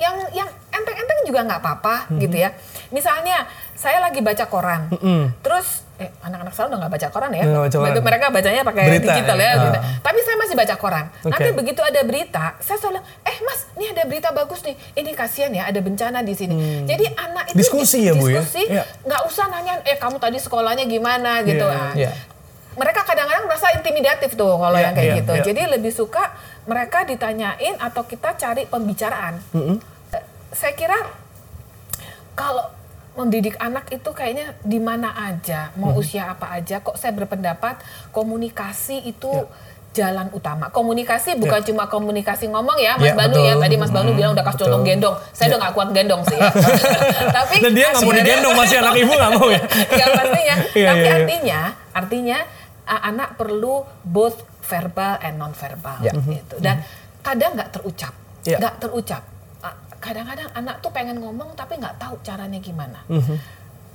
yang 0.00 0.16
yang 0.32 0.48
enteng-enteng 0.72 1.20
juga 1.28 1.40
nggak 1.44 1.60
apa-apa 1.60 1.94
mm 1.96 2.06
-hmm. 2.08 2.20
gitu 2.24 2.36
ya. 2.40 2.50
Misalnya 2.90 3.44
saya 3.76 4.00
lagi 4.00 4.24
baca 4.24 4.44
koran, 4.48 4.88
mm 4.88 4.98
-hmm. 4.98 5.20
terus 5.44 5.84
eh, 6.00 6.08
anak-anak 6.24 6.52
saya 6.56 6.66
udah 6.72 6.78
nggak 6.80 6.92
baca 6.96 7.08
koran 7.12 7.30
ya. 7.36 7.44
Baca 7.44 7.76
koran. 7.76 8.00
Mereka 8.00 8.26
bacanya 8.32 8.62
pakai 8.64 8.84
digital 8.96 9.36
ya. 9.36 9.44
ya. 9.44 9.52
Gitu. 9.60 9.78
Tapi 10.00 10.18
saya 10.24 10.36
masih 10.40 10.54
baca 10.56 10.74
koran. 10.80 11.04
Okay. 11.20 11.28
Nanti 11.28 11.50
begitu 11.52 11.80
ada 11.84 12.00
berita, 12.00 12.44
saya 12.64 12.76
selalu, 12.80 13.04
eh 13.28 13.36
mas, 13.44 13.60
ini 13.76 13.86
ada 13.92 14.02
berita 14.08 14.28
bagus 14.32 14.60
nih. 14.64 14.76
Ini 14.96 15.10
kasihan 15.12 15.52
ya, 15.52 15.68
ada 15.68 15.80
bencana 15.84 16.24
di 16.24 16.32
sini. 16.32 16.56
Hmm. 16.56 16.88
Jadi 16.88 17.04
anak 17.12 17.52
itu 17.52 17.60
diskusi 17.60 18.08
ya 18.08 18.16
bu 18.16 18.32
ya. 18.32 18.40
Diskusi, 18.40 18.62
iya. 18.72 18.84
nggak 19.04 19.22
usah 19.28 19.46
nanya, 19.52 19.84
eh 19.84 20.00
kamu 20.00 20.16
tadi 20.16 20.40
sekolahnya 20.40 20.88
gimana 20.88 21.44
gitu. 21.44 21.68
Yeah, 21.68 22.08
yeah. 22.08 22.14
Mereka 22.80 23.04
kadang-kadang 23.04 23.44
merasa 23.44 23.68
intimidatif 23.76 24.32
tuh 24.40 24.56
kalau 24.56 24.78
yeah, 24.80 24.88
yang 24.88 24.94
kayak 24.96 25.08
yeah, 25.12 25.18
gitu. 25.20 25.32
Yeah. 25.36 25.46
Jadi 25.52 25.62
lebih 25.76 25.92
suka 25.92 26.32
mereka 26.70 27.02
ditanyain 27.02 27.74
atau 27.82 28.06
kita 28.06 28.38
cari 28.38 28.70
pembicaraan. 28.70 29.42
Mm 29.50 29.62
-hmm. 29.66 29.76
Saya 30.54 30.74
kira 30.78 30.98
kalau 32.38 32.70
mendidik 33.18 33.58
anak 33.58 33.90
itu 33.90 34.06
kayaknya 34.14 34.54
di 34.62 34.78
mana 34.78 35.10
aja, 35.18 35.74
mau 35.74 35.90
mm 35.90 35.98
-hmm. 35.98 36.02
usia 36.06 36.30
apa 36.30 36.54
aja, 36.54 36.78
kok 36.78 36.94
saya 36.94 37.10
berpendapat 37.10 37.82
komunikasi 38.14 39.02
itu 39.10 39.34
yeah 39.34 39.68
jalan 39.90 40.30
utama. 40.30 40.70
Komunikasi 40.70 41.34
bukan 41.34 41.60
yeah. 41.62 41.68
cuma 41.74 41.84
komunikasi 41.90 42.46
ngomong 42.46 42.78
ya, 42.78 42.94
Mas 42.94 43.10
yeah, 43.10 43.18
Banu 43.18 43.40
ya. 43.42 43.54
Tadi 43.58 43.74
Mas 43.74 43.90
Banu 43.90 44.10
hmm, 44.14 44.18
bilang 44.18 44.32
udah 44.38 44.44
kasih 44.46 44.58
colong 44.66 44.82
gendong. 44.86 45.16
Saya 45.34 45.50
yeah. 45.50 45.50
udah 45.50 45.58
gak 45.58 45.72
kuat 45.74 45.88
gendong 45.90 46.22
sih 46.30 46.38
ya. 46.38 46.50
Tapi 47.42 47.54
Dan 47.58 47.72
dia 47.74 47.86
nggak 47.90 48.02
mau 48.06 48.14
digendong 48.14 48.54
masih 48.54 48.76
anak 48.78 48.94
ibu 48.94 49.12
nggak 49.12 49.32
mau 49.34 49.48
ya. 49.50 49.62
ya 50.00 50.06
pastinya. 50.14 50.56
yeah, 50.78 50.88
Tapi 50.90 51.02
yeah, 51.02 51.16
artinya, 51.18 51.60
artinya 51.90 52.38
anak 52.90 53.28
perlu 53.38 53.86
both 54.06 54.38
verbal 54.70 55.18
and 55.18 55.34
non 55.34 55.50
verbal 55.50 55.98
yeah. 55.98 56.14
gitu 56.14 56.56
dan 56.62 56.78
mm-hmm. 56.78 57.26
kadang 57.26 57.58
nggak 57.58 57.70
terucap 57.74 58.14
ya. 58.46 58.56
nggak 58.62 58.74
yeah. 58.78 58.82
terucap 58.82 59.22
kadang-kadang 60.00 60.48
anak 60.56 60.80
tuh 60.80 60.88
pengen 60.88 61.20
ngomong 61.20 61.52
tapi 61.52 61.76
nggak 61.76 62.00
tahu 62.00 62.16
caranya 62.24 62.56
gimana 62.56 63.04
mm-hmm. 63.04 63.36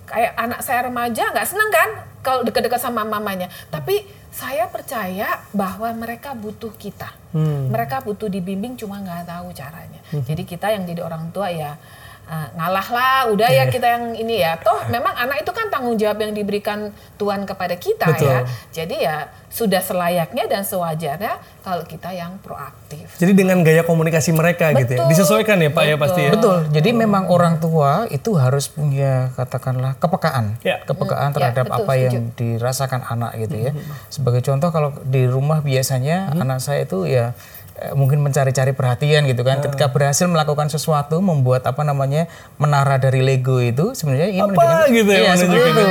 kayak 0.06 0.38
anak 0.38 0.60
saya 0.62 0.86
remaja 0.86 1.34
nggak 1.34 1.48
seneng 1.50 1.72
kan 1.74 1.90
kalau 2.22 2.46
dekat-dekat 2.46 2.78
sama 2.78 3.02
mamanya 3.02 3.50
tapi 3.74 4.06
saya 4.36 4.68
percaya 4.68 5.48
bahwa 5.56 5.88
mereka 5.96 6.36
butuh 6.36 6.76
kita 6.76 7.08
hmm. 7.32 7.72
mereka 7.72 8.04
butuh 8.04 8.28
dibimbing 8.28 8.76
cuma 8.76 9.00
nggak 9.00 9.32
tahu 9.32 9.56
caranya 9.56 10.04
hmm. 10.12 10.28
jadi 10.28 10.44
kita 10.44 10.68
yang 10.76 10.84
jadi 10.84 11.08
orang 11.08 11.32
tua 11.32 11.48
ya 11.56 11.80
uh, 12.30 12.48
ngalah 12.58 12.88
lah, 12.92 13.20
udah 13.32 13.50
yeah. 13.50 13.64
ya 13.64 13.66
iya. 13.70 13.74
kita 13.74 13.88
yang 13.88 14.06
ini 14.18 14.36
ya. 14.42 14.58
Toh 14.60 14.86
memang 14.90 15.14
anak 15.16 15.46
itu 15.46 15.52
kan 15.54 15.70
tanggung 15.70 15.96
jawab 15.98 16.22
yang 16.22 16.34
diberikan 16.34 16.92
Tuhan 17.16 17.46
kepada 17.46 17.76
kita 17.78 18.06
ya. 18.06 18.14
Betul. 18.14 18.30
ya. 18.30 18.40
Jadi 18.74 18.96
ya 19.02 19.18
sudah 19.56 19.80
selayaknya 19.80 20.52
dan 20.52 20.68
sewajarnya 20.68 21.40
kalau 21.64 21.88
kita 21.88 22.12
yang 22.12 22.36
proaktif. 22.44 23.08
Jadi 23.16 23.32
dengan 23.32 23.64
gaya 23.64 23.88
komunikasi 23.88 24.36
mereka 24.36 24.76
Betul. 24.76 24.80
gitu 24.84 24.92
ya. 25.00 25.06
Disesuaikan 25.08 25.58
ya 25.64 25.72
Pak 25.72 25.80
Betul. 25.80 25.88
ya 25.88 25.96
pasti 25.96 26.22
ya. 26.22 26.32
Betul. 26.36 26.58
Jadi 26.76 26.90
memang 26.92 27.24
orang 27.32 27.64
tua 27.64 28.04
itu 28.12 28.36
harus 28.36 28.68
punya 28.68 29.32
katakanlah 29.40 29.96
kepekaan. 29.96 30.60
Ya. 30.60 30.84
Kepekaan 30.84 31.32
hmm. 31.32 31.36
terhadap 31.40 31.66
ya, 31.66 31.72
betul, 31.72 31.86
apa 31.88 31.94
setuju. 31.96 32.06
yang 32.12 32.26
dirasakan 32.36 33.02
anak 33.08 33.32
gitu 33.40 33.56
ya. 33.56 33.72
Hmm. 33.72 33.96
Sebagai 34.12 34.42
contoh 34.44 34.70
kalau 34.76 34.92
di 35.08 35.24
rumah 35.24 35.64
biasanya 35.64 36.36
hmm. 36.36 36.44
anak 36.44 36.60
saya 36.60 36.84
itu 36.84 37.08
ya 37.08 37.32
mungkin 37.92 38.24
mencari-cari 38.24 38.72
perhatian 38.72 39.28
gitu 39.28 39.44
kan. 39.44 39.60
Hmm. 39.60 39.66
Ketika 39.68 39.92
berhasil 39.92 40.24
melakukan 40.26 40.72
sesuatu, 40.72 41.20
membuat 41.20 41.68
apa 41.68 41.84
namanya 41.84 42.32
menara 42.56 42.96
dari 42.96 43.20
Lego 43.20 43.60
itu 43.60 43.92
sebenarnya 43.92 44.32
ini 44.32 44.40
apa 44.40 44.88
gitu 44.88 45.12
ya, 45.12 45.32
ya 45.32 45.34
itu. 45.36 45.52
itu, 45.52 45.86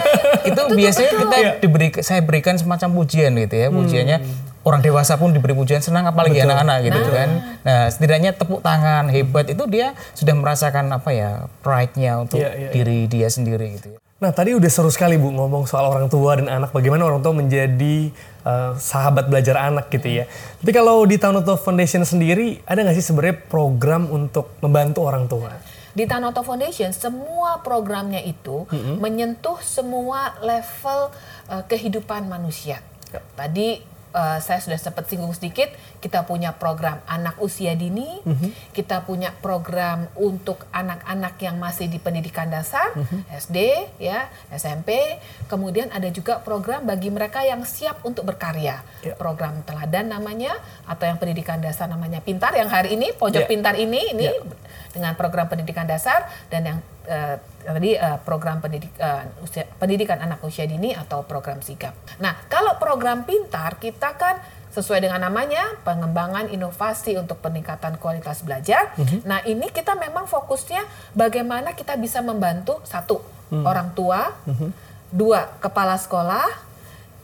itu 0.52 0.62
biasanya 0.72 1.10
kita 1.12 1.36
iya. 1.36 1.52
diberi 1.60 1.88
saya 2.00 2.24
berikan 2.24 2.56
semacam 2.56 2.88
pujian 2.96 3.36
gitu 3.36 3.56
ya. 3.56 3.68
Pujiannya 3.68 4.16
hmm. 4.24 4.64
orang 4.64 4.80
dewasa 4.80 5.20
pun 5.20 5.36
diberi 5.36 5.52
pujian 5.52 5.84
senang 5.84 6.08
apalagi 6.08 6.40
anak-anak 6.40 6.88
gitu 6.88 7.00
nah. 7.04 7.12
kan. 7.12 7.28
Nah, 7.68 7.82
setidaknya 7.92 8.32
tepuk 8.32 8.64
tangan 8.64 9.12
hebat 9.12 9.52
itu 9.52 9.64
dia 9.68 9.92
sudah 10.16 10.32
merasakan 10.32 10.88
apa 10.88 11.10
ya 11.12 11.30
pride-nya 11.60 12.16
untuk 12.16 12.40
yeah, 12.40 12.56
yeah, 12.56 12.72
diri 12.72 13.04
yeah. 13.04 13.12
dia 13.12 13.28
sendiri 13.28 13.76
gitu 13.76 13.88
ya. 13.92 14.05
Nah 14.16 14.32
tadi 14.32 14.56
udah 14.56 14.70
seru 14.72 14.88
sekali 14.88 15.20
Bu 15.20 15.28
ngomong 15.28 15.68
soal 15.68 15.92
orang 15.92 16.08
tua 16.08 16.40
dan 16.40 16.48
anak, 16.48 16.72
bagaimana 16.72 17.04
orang 17.04 17.20
tua 17.20 17.36
menjadi 17.36 18.08
uh, 18.48 18.72
sahabat 18.72 19.28
belajar 19.28 19.60
anak 19.60 19.92
gitu 19.92 20.08
ya. 20.08 20.24
Tapi 20.56 20.72
kalau 20.72 21.04
di 21.04 21.20
Tanoto 21.20 21.52
Foundation 21.60 22.00
sendiri, 22.00 22.64
ada 22.64 22.80
nggak 22.80 22.96
sih 22.96 23.04
sebenarnya 23.04 23.44
program 23.44 24.08
untuk 24.08 24.56
membantu 24.64 25.04
orang 25.04 25.28
tua? 25.28 25.52
Di 25.92 26.08
Tanoto 26.08 26.40
Foundation, 26.40 26.96
semua 26.96 27.60
programnya 27.60 28.24
itu 28.24 28.64
mm 28.64 28.72
-hmm. 28.72 28.96
menyentuh 29.04 29.60
semua 29.60 30.32
level 30.40 31.12
uh, 31.52 31.64
kehidupan 31.68 32.24
manusia. 32.24 32.80
Ya. 33.12 33.20
Tadi 33.36 33.95
uh, 34.12 34.38
saya 34.38 34.62
sudah 34.62 34.78
sempat 34.78 35.08
singgung 35.10 35.32
sedikit, 35.34 35.72
kita 35.98 36.22
punya 36.28 36.54
program 36.54 37.00
anak 37.08 37.38
usia 37.42 37.72
dini, 37.74 38.22
mm 38.22 38.34
-hmm. 38.34 38.50
kita 38.76 39.02
punya 39.02 39.32
program 39.32 40.06
untuk 40.18 40.66
anak-anak 40.70 41.34
yang 41.40 41.56
masih 41.56 41.90
di 41.90 41.98
pendidikan 41.98 42.50
dasar, 42.50 42.94
mm 42.94 43.04
-hmm. 43.04 43.20
SD, 43.32 43.58
ya, 44.02 44.28
SMP, 44.52 45.18
kemudian 45.50 45.90
ada 45.90 46.06
juga 46.12 46.38
program 46.42 46.84
bagi 46.84 47.08
mereka 47.10 47.42
yang 47.42 47.64
siap 47.66 48.02
untuk 48.04 48.28
berkarya, 48.28 48.82
yeah. 49.02 49.16
program 49.16 49.62
teladan 49.64 50.12
namanya, 50.12 50.54
atau 50.86 51.08
yang 51.08 51.18
pendidikan 51.18 51.58
dasar 51.58 51.86
namanya 51.90 52.18
Pintar, 52.22 52.54
yang 52.54 52.68
hari 52.68 52.98
ini 52.98 53.14
pojok 53.14 53.46
yeah. 53.46 53.50
Pintar 53.50 53.74
ini, 53.78 54.12
ini 54.12 54.28
yeah. 54.28 54.42
dengan 54.90 55.12
program 55.14 55.46
pendidikan 55.46 55.86
dasar 55.86 56.26
dan 56.50 56.62
yang 56.64 56.78
uh, 57.06 57.36
tadi 57.66 57.98
uh, 57.98 58.18
program 58.22 58.62
pendidik, 58.62 58.92
uh, 58.98 59.26
usia, 59.42 59.66
pendidikan 59.78 60.18
anak 60.22 60.42
usia 60.46 60.66
dini 60.66 60.94
atau 60.94 61.26
program 61.26 61.58
sigap. 61.62 61.94
Nah, 62.22 62.36
kalau 62.46 62.78
program 62.78 63.26
pintar 63.26 63.78
kita 63.80 64.14
kan 64.14 64.38
sesuai 64.76 65.08
dengan 65.08 65.24
namanya 65.24 65.72
pengembangan 65.88 66.52
inovasi 66.52 67.16
untuk 67.16 67.40
peningkatan 67.40 67.96
kualitas 67.96 68.44
belajar. 68.44 68.92
Mm 69.00 69.04
-hmm. 69.08 69.20
Nah, 69.24 69.40
ini 69.48 69.72
kita 69.72 69.96
memang 69.96 70.28
fokusnya 70.28 70.84
bagaimana 71.16 71.72
kita 71.72 71.96
bisa 71.96 72.20
membantu 72.20 72.84
satu 72.84 73.24
mm. 73.48 73.64
orang 73.64 73.88
tua, 73.96 74.36
mm 74.44 74.52
-hmm. 74.52 74.70
dua 75.08 75.48
kepala 75.64 75.96
sekolah, 75.96 76.44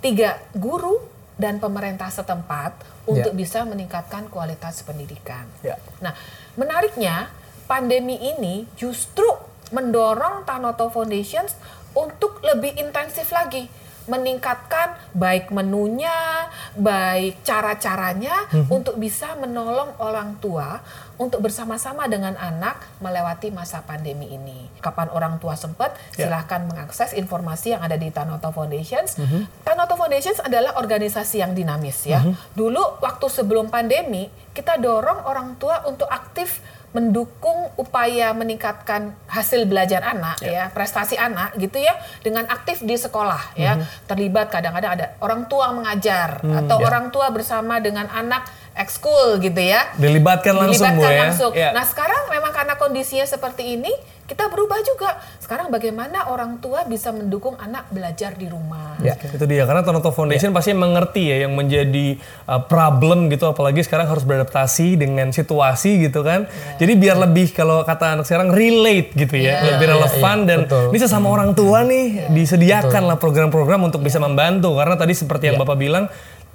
tiga 0.01 0.41
guru 0.57 0.97
dan 1.37 1.61
pemerintah 1.61 2.09
setempat 2.09 2.73
untuk 3.05 3.35
yeah. 3.35 3.39
bisa 3.39 3.67
meningkatkan 3.69 4.31
kualitas 4.33 4.81
pendidikan. 4.87 5.45
Yeah. 5.61 5.77
Nah, 6.01 6.17
menariknya 6.57 7.29
pandemi 7.67 8.17
ini 8.17 8.65
justru 8.79 9.27
mendorong 9.73 10.45
Tanoto 10.45 10.93
Foundations 10.93 11.57
untuk 11.93 12.41
lebih 12.45 12.76
intensif 12.81 13.33
lagi 13.33 13.69
meningkatkan 14.11 14.99
baik 15.14 15.55
menunya, 15.55 16.50
baik 16.75 17.43
cara-caranya 17.47 18.50
hmm. 18.50 18.67
untuk 18.67 18.99
bisa 18.99 19.38
menolong 19.38 19.95
orang 20.02 20.35
tua 20.43 20.83
untuk 21.21 21.45
bersama-sama 21.45 22.11
dengan 22.11 22.35
anak 22.35 22.83
melewati 22.99 23.55
masa 23.55 23.85
pandemi 23.87 24.35
ini. 24.35 24.67
Kapan 24.83 25.07
orang 25.14 25.38
tua 25.38 25.55
sempat, 25.55 25.95
yeah. 26.19 26.26
silahkan 26.26 26.67
mengakses 26.67 27.14
informasi 27.14 27.79
yang 27.79 27.83
ada 27.85 27.95
di 27.95 28.11
Tanoto 28.11 28.50
Foundations. 28.50 29.14
Mm 29.21 29.26
-hmm. 29.29 29.43
Tanoto 29.62 29.95
Foundations 29.95 30.43
adalah 30.43 30.75
organisasi 30.83 31.38
yang 31.38 31.55
dinamis 31.55 32.02
ya. 32.02 32.26
Mm 32.26 32.35
-hmm. 32.35 32.59
Dulu 32.59 32.83
waktu 32.99 33.26
sebelum 33.31 33.71
pandemi, 33.71 34.26
kita 34.50 34.83
dorong 34.83 35.23
orang 35.31 35.55
tua 35.62 35.87
untuk 35.87 36.11
aktif 36.11 36.59
mendukung 36.92 37.72
upaya 37.80 38.37
meningkatkan 38.37 39.16
hasil 39.25 39.64
belajar 39.64 40.04
anak 40.04 40.44
yeah. 40.44 40.68
ya 40.68 40.75
prestasi 40.76 41.16
anak 41.16 41.56
gitu 41.56 41.80
ya 41.80 41.96
dengan 42.20 42.44
aktif 42.52 42.84
di 42.84 43.00
sekolah 43.00 43.56
ya 43.56 43.80
mm-hmm. 43.80 44.04
terlibat 44.04 44.52
kadang-kadang 44.52 44.92
ada 45.00 45.06
orang 45.25 45.49
tua 45.49 45.72
mengajar 45.72 46.44
mm, 46.44 46.64
atau 46.64 46.76
yeah. 46.80 46.88
orang 46.92 47.06
tua 47.08 47.32
bersama 47.32 47.80
dengan 47.80 48.12
anak 48.12 48.44
ekskul 48.76 49.41
gitu 49.41 49.61
ya 49.61 49.93
dilibatkan 49.97 50.57
langsung 50.57 50.88
dilibatkan 50.88 50.99
bu, 50.99 51.02
ya? 51.09 51.23
langsung 51.29 51.52
yeah. 51.52 51.73
nah 51.76 51.85
sekarang 51.85 52.29
memang 52.33 52.52
karena 52.55 52.75
kondisinya 52.76 53.26
seperti 53.29 53.76
ini 53.81 53.93
kita 54.33 54.49
berubah 54.49 54.81
juga. 54.81 55.21
Sekarang 55.43 55.69
bagaimana 55.69 56.33
orang 56.33 56.57
tua 56.62 56.88
bisa 56.88 57.12
mendukung 57.12 57.52
anak 57.61 57.93
belajar 57.93 58.33
di 58.33 58.49
rumah. 58.49 58.97
Ya, 59.05 59.19
itu 59.19 59.45
dia 59.45 59.69
karena 59.69 59.85
Toronto 59.85 60.09
Foundation 60.09 60.55
ya. 60.55 60.57
pasti 60.57 60.73
mengerti 60.73 61.29
ya 61.29 61.45
yang 61.45 61.52
menjadi 61.52 62.17
uh, 62.49 62.64
problem 62.64 63.29
gitu 63.29 63.50
apalagi 63.50 63.85
sekarang 63.85 64.09
harus 64.09 64.25
beradaptasi 64.25 64.97
dengan 64.97 65.35
situasi 65.35 66.09
gitu 66.09 66.25
kan. 66.25 66.49
Ya. 66.49 66.87
Jadi 66.87 66.93
biar 66.97 67.21
lebih 67.21 67.52
kalau 67.52 67.85
kata 67.85 68.17
anak 68.17 68.25
sekarang 68.25 68.55
relate 68.55 69.12
gitu 69.12 69.37
ya, 69.37 69.61
ya 69.61 69.76
lebih 69.76 69.87
relevan 69.93 70.37
ya, 70.38 70.45
ya, 70.47 70.49
dan 70.49 70.59
betul. 70.64 70.87
ini 70.95 70.99
sesama 71.02 71.26
orang 71.29 71.50
tua 71.52 71.79
nih 71.85 72.05
ya. 72.09 72.26
disediakan 72.33 73.02
lah 73.12 73.17
program-program 73.21 73.91
untuk 73.93 74.00
bisa 74.00 74.17
membantu 74.17 74.79
karena 74.81 74.97
tadi 74.97 75.12
seperti 75.12 75.52
yang 75.52 75.59
ya. 75.59 75.62
Bapak 75.67 75.76
bilang 75.76 76.09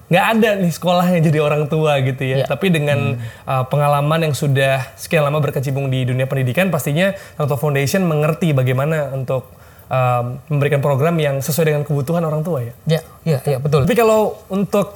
nggak 0.08 0.26
ada 0.40 0.50
nih 0.64 0.72
sekolahnya 0.72 1.20
jadi 1.20 1.40
orang 1.44 1.68
tua 1.68 2.00
gitu 2.00 2.24
ya. 2.24 2.44
Yeah. 2.44 2.48
Tapi 2.48 2.72
dengan 2.72 3.20
hmm. 3.20 3.44
uh, 3.44 3.64
pengalaman 3.68 4.32
yang 4.32 4.34
sudah 4.36 4.96
sekian 4.96 5.28
lama 5.28 5.44
berkecimpung 5.44 5.92
di 5.92 6.08
dunia 6.08 6.26
pendidikan, 6.26 6.72
pastinya 6.72 7.12
Naruto 7.36 7.60
Foundation 7.60 8.08
mengerti 8.08 8.56
bagaimana 8.56 9.12
untuk 9.12 9.52
um, 9.92 10.40
memberikan 10.48 10.80
program 10.80 11.20
yang 11.20 11.44
sesuai 11.44 11.76
dengan 11.76 11.84
kebutuhan 11.84 12.24
orang 12.24 12.42
tua 12.44 12.64
ya. 12.64 12.74
Iya, 12.88 13.02
iya, 13.28 13.40
ya, 13.44 13.58
betul. 13.60 13.84
Tapi 13.84 13.96
kalau 14.00 14.40
untuk 14.48 14.96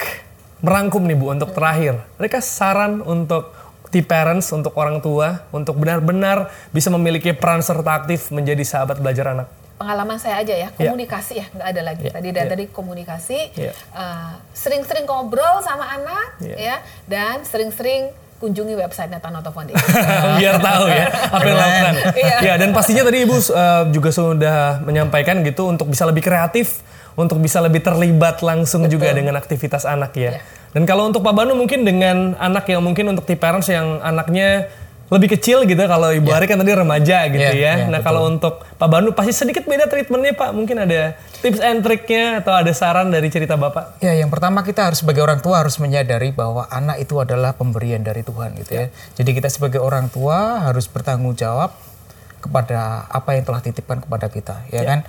merangkum 0.64 1.04
nih 1.04 1.16
Bu, 1.18 1.32
untuk 1.34 1.52
terakhir, 1.52 2.00
mereka 2.16 2.40
saran 2.40 3.04
untuk 3.04 3.52
di 3.92 4.00
parents 4.00 4.48
untuk 4.56 4.72
orang 4.80 5.04
tua 5.04 5.44
untuk 5.52 5.76
benar-benar 5.76 6.48
bisa 6.72 6.88
memiliki 6.88 7.36
peran 7.36 7.60
serta 7.60 8.00
aktif 8.00 8.32
menjadi 8.32 8.64
sahabat 8.64 9.04
belajar 9.04 9.36
anak 9.36 9.52
pengalaman 9.82 10.18
saya 10.22 10.38
aja 10.38 10.54
ya 10.54 10.68
iya. 10.70 10.78
komunikasi 10.78 11.34
yeah. 11.34 11.48
ya 11.50 11.54
nggak 11.58 11.68
ada 11.74 11.82
lagi 11.82 12.06
yeah. 12.06 12.14
tadi 12.14 12.28
dari 12.30 12.46
yeah. 12.46 12.52
tadi 12.54 12.64
komunikasi 12.70 13.38
yeah. 13.58 13.74
uh, 13.98 14.38
sering-sering 14.54 15.04
ngobrol 15.10 15.58
sama 15.66 15.90
anak 15.90 16.38
yeah. 16.38 16.58
ya 16.58 16.76
dan 17.10 17.42
sering-sering 17.42 18.14
kunjungi 18.42 18.74
websitenya 18.74 19.22
Tanoto 19.22 19.54
Foundation. 19.54 19.86
Biar 20.42 20.58
tahu 20.58 20.90
ya 20.90 21.06
apa 21.30 21.46
yang 21.46 21.58
lakukan. 21.62 21.94
Iya. 22.18 22.36
ya 22.42 22.54
dan 22.58 22.74
pastinya 22.74 23.06
tadi 23.06 23.22
Ibu 23.22 23.36
uh, 23.38 23.42
juga 23.94 24.10
sudah 24.10 24.82
menyampaikan 24.82 25.46
gitu 25.46 25.70
untuk 25.70 25.86
bisa 25.86 26.02
lebih 26.10 26.26
kreatif, 26.26 26.82
untuk 27.14 27.38
bisa 27.38 27.62
lebih 27.62 27.86
terlibat 27.86 28.42
langsung 28.42 28.82
Betul. 28.90 28.98
juga 28.98 29.14
dengan 29.14 29.38
aktivitas 29.38 29.86
anak 29.86 30.18
ya. 30.18 30.34
Yeah. 30.34 30.42
Dan 30.74 30.90
kalau 30.90 31.06
untuk 31.06 31.22
Pak 31.22 31.38
Banu 31.38 31.54
mungkin 31.54 31.86
dengan 31.86 32.34
anak 32.34 32.66
yang 32.66 32.82
mungkin 32.82 33.14
untuk 33.14 33.30
tipe 33.30 33.38
parents 33.38 33.70
yang 33.70 34.02
anaknya 34.02 34.72
lebih 35.12 35.36
kecil 35.36 35.68
gitu 35.68 35.84
kalau 35.84 36.08
Ibu 36.08 36.32
yeah. 36.32 36.38
Ari 36.40 36.46
kan 36.48 36.56
tadi 36.56 36.72
remaja 36.72 37.28
gitu 37.28 37.44
yeah, 37.44 37.52
ya. 37.52 37.64
Yeah, 37.84 37.92
nah, 37.92 38.00
betul. 38.00 38.08
kalau 38.08 38.22
untuk 38.32 38.54
Pak 38.64 38.88
Banu 38.88 39.12
pasti 39.12 39.36
sedikit 39.36 39.68
beda 39.68 39.84
treatmentnya 39.84 40.32
Pak. 40.32 40.56
Mungkin 40.56 40.88
ada 40.88 41.20
tips 41.44 41.60
and 41.60 41.84
triknya 41.84 42.40
atau 42.40 42.56
ada 42.56 42.72
saran 42.72 43.12
dari 43.12 43.28
cerita 43.28 43.60
Bapak? 43.60 44.00
Ya, 44.00 44.16
yang 44.16 44.32
pertama 44.32 44.64
kita 44.64 44.88
harus 44.88 45.04
sebagai 45.04 45.20
orang 45.20 45.44
tua 45.44 45.60
harus 45.60 45.76
menyadari 45.76 46.32
bahwa 46.32 46.64
anak 46.72 47.04
itu 47.04 47.20
adalah 47.20 47.52
pemberian 47.52 48.00
dari 48.00 48.24
Tuhan 48.24 48.56
gitu 48.56 48.72
ya. 48.72 48.88
ya. 48.88 49.20
Jadi 49.20 49.30
kita 49.36 49.52
sebagai 49.52 49.84
orang 49.84 50.08
tua 50.08 50.64
harus 50.64 50.88
bertanggung 50.88 51.36
jawab 51.36 51.76
kepada 52.40 53.04
apa 53.12 53.36
yang 53.36 53.44
telah 53.44 53.60
titipkan 53.60 54.00
kepada 54.00 54.26
kita, 54.32 54.64
ya, 54.72 54.80
ya. 54.80 54.88
kan? 54.88 55.00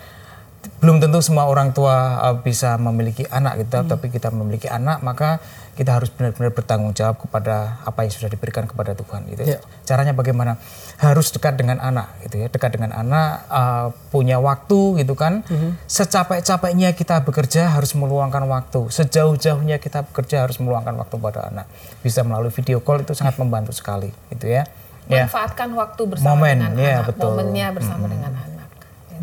Belum 0.80 1.00
tentu 1.00 1.20
semua 1.24 1.48
orang 1.48 1.72
tua 1.76 2.20
uh, 2.24 2.36
bisa 2.40 2.76
memiliki 2.80 3.24
anak 3.28 3.64
gitu, 3.64 3.84
hmm. 3.84 3.88
tapi 3.88 4.08
kita 4.12 4.32
memiliki 4.32 4.68
anak 4.68 5.04
maka 5.04 5.40
kita 5.74 5.98
harus 5.98 6.14
benar-benar 6.14 6.54
bertanggung 6.54 6.94
jawab 6.94 7.18
kepada 7.18 7.82
apa 7.82 8.06
yang 8.06 8.14
sudah 8.14 8.30
diberikan 8.30 8.70
kepada 8.70 8.94
Tuhan 8.94 9.26
gitu. 9.34 9.42
Ya. 9.44 9.60
Caranya 9.84 10.14
bagaimana? 10.14 10.62
Harus 11.02 11.34
dekat 11.34 11.58
dengan 11.58 11.82
anak 11.82 12.14
gitu 12.22 12.46
ya, 12.46 12.48
dekat 12.48 12.78
dengan 12.78 12.94
anak 12.94 13.48
uh, 13.50 13.88
punya 14.14 14.38
waktu 14.38 15.02
gitu 15.02 15.18
kan. 15.18 15.42
Hmm. 15.50 15.76
Secapek-capeknya 15.90 16.94
kita 16.94 17.26
bekerja 17.26 17.74
harus 17.74 17.98
meluangkan 17.98 18.46
waktu, 18.46 18.88
sejauh-jauhnya 18.94 19.82
kita 19.82 20.06
bekerja 20.14 20.46
harus 20.46 20.62
meluangkan 20.62 20.94
waktu 20.96 21.16
pada 21.18 21.50
anak. 21.50 21.66
Bisa 22.06 22.22
melalui 22.22 22.54
video 22.54 22.80
call 22.86 23.02
itu 23.02 23.18
sangat 23.18 23.42
membantu 23.42 23.74
sekali 23.74 24.14
gitu 24.30 24.48
ya. 24.48 24.70
ya. 25.10 25.26
Manfaatkan 25.26 25.74
ya. 25.74 25.76
waktu 25.80 26.02
bersama 26.06 26.38
Momen, 26.38 26.56
dengan 26.62 26.74
ya, 26.78 26.96
anak, 27.02 27.08
betul. 27.10 27.34
momennya 27.34 27.68
bersama 27.74 28.06
hmm. 28.06 28.14
dengan 28.14 28.32
anak. 28.38 28.53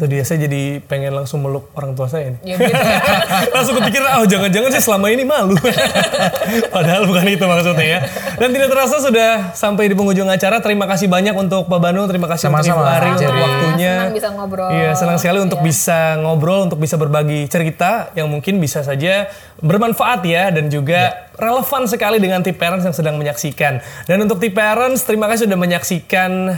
Itu 0.00 0.08
dia, 0.08 0.24
saya 0.24 0.48
jadi 0.48 0.80
pengen 0.80 1.12
langsung 1.12 1.44
meluk 1.44 1.68
orang 1.76 1.92
tua 1.92 2.08
saya 2.08 2.32
ini. 2.32 2.40
Ya, 2.40 2.56
gitu. 2.56 2.72
langsung 3.54 3.76
kepikir, 3.76 4.00
oh 4.00 4.24
jangan-jangan 4.24 4.72
sih 4.72 4.80
selama 4.80 5.12
ini 5.12 5.28
malu. 5.28 5.52
Padahal 6.74 7.04
bukan 7.04 7.28
itu 7.28 7.44
maksudnya 7.44 7.84
ya. 7.84 8.00
Dan 8.40 8.48
tidak 8.56 8.72
terasa 8.72 8.96
sudah 8.96 9.52
sampai 9.52 9.92
di 9.92 9.94
penghujung 9.94 10.24
acara. 10.32 10.64
Terima 10.64 10.88
kasih 10.88 11.04
banyak 11.04 11.36
untuk 11.36 11.68
Pak 11.68 11.80
Banu, 11.84 12.08
terima 12.08 12.32
kasih 12.32 12.48
Sama 12.48 12.64
-sama. 12.64 12.80
untuk 12.80 12.80
Ibu 12.80 12.96
Ari 12.96 13.08
untuk 13.12 13.34
waktunya. 13.36 13.92
Senang 13.92 14.16
bisa 14.16 14.28
ngobrol. 14.32 14.68
Iya, 14.72 14.90
senang 14.96 15.18
sekali 15.20 15.36
ya. 15.36 15.44
untuk 15.44 15.60
bisa 15.60 15.98
ngobrol, 16.16 16.60
untuk 16.64 16.78
bisa 16.80 16.96
berbagi 16.96 17.40
cerita 17.52 18.08
yang 18.16 18.32
mungkin 18.32 18.56
bisa 18.56 18.80
saja 18.80 19.28
bermanfaat 19.60 20.24
ya 20.24 20.48
dan 20.48 20.72
juga 20.72 21.12
ya. 21.12 21.36
relevan 21.36 21.84
sekali 21.84 22.16
dengan 22.16 22.40
tip 22.40 22.56
parents 22.56 22.88
yang 22.88 22.96
sedang 22.96 23.20
menyaksikan. 23.20 23.84
Dan 24.08 24.24
untuk 24.24 24.40
tip 24.40 24.56
parents, 24.56 25.04
terima 25.04 25.28
kasih 25.28 25.44
sudah 25.44 25.60
menyaksikan 25.60 26.56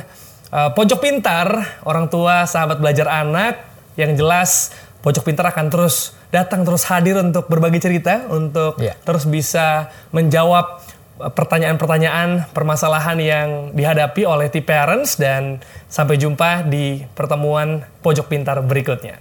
uh, 0.52 0.70
Pojok 0.76 1.00
Pintar, 1.00 1.80
orang 1.82 2.06
tua 2.12 2.44
sahabat 2.44 2.78
belajar 2.78 3.08
anak, 3.08 3.64
yang 3.96 4.14
jelas 4.14 4.70
Pojok 5.02 5.26
Pintar 5.26 5.50
akan 5.50 5.66
terus 5.72 6.14
datang 6.30 6.62
terus 6.62 6.86
hadir 6.86 7.18
untuk 7.18 7.50
berbagi 7.50 7.82
cerita, 7.82 8.28
untuk 8.30 8.78
yeah. 8.78 8.94
terus 9.02 9.26
bisa 9.26 9.90
menjawab 10.14 10.78
eh, 11.18 11.32
pertanyaan-pertanyaan, 11.32 12.54
permasalahan 12.54 13.18
yang 13.18 13.48
dihadapi 13.74 14.22
oleh 14.22 14.46
T-Parents 14.48 15.18
dan 15.18 15.58
sampai 15.90 16.16
jumpa 16.16 16.64
di 16.70 17.02
pertemuan 17.18 17.82
Pojok 18.00 18.30
Pintar 18.30 18.62
berikutnya. 18.62 19.18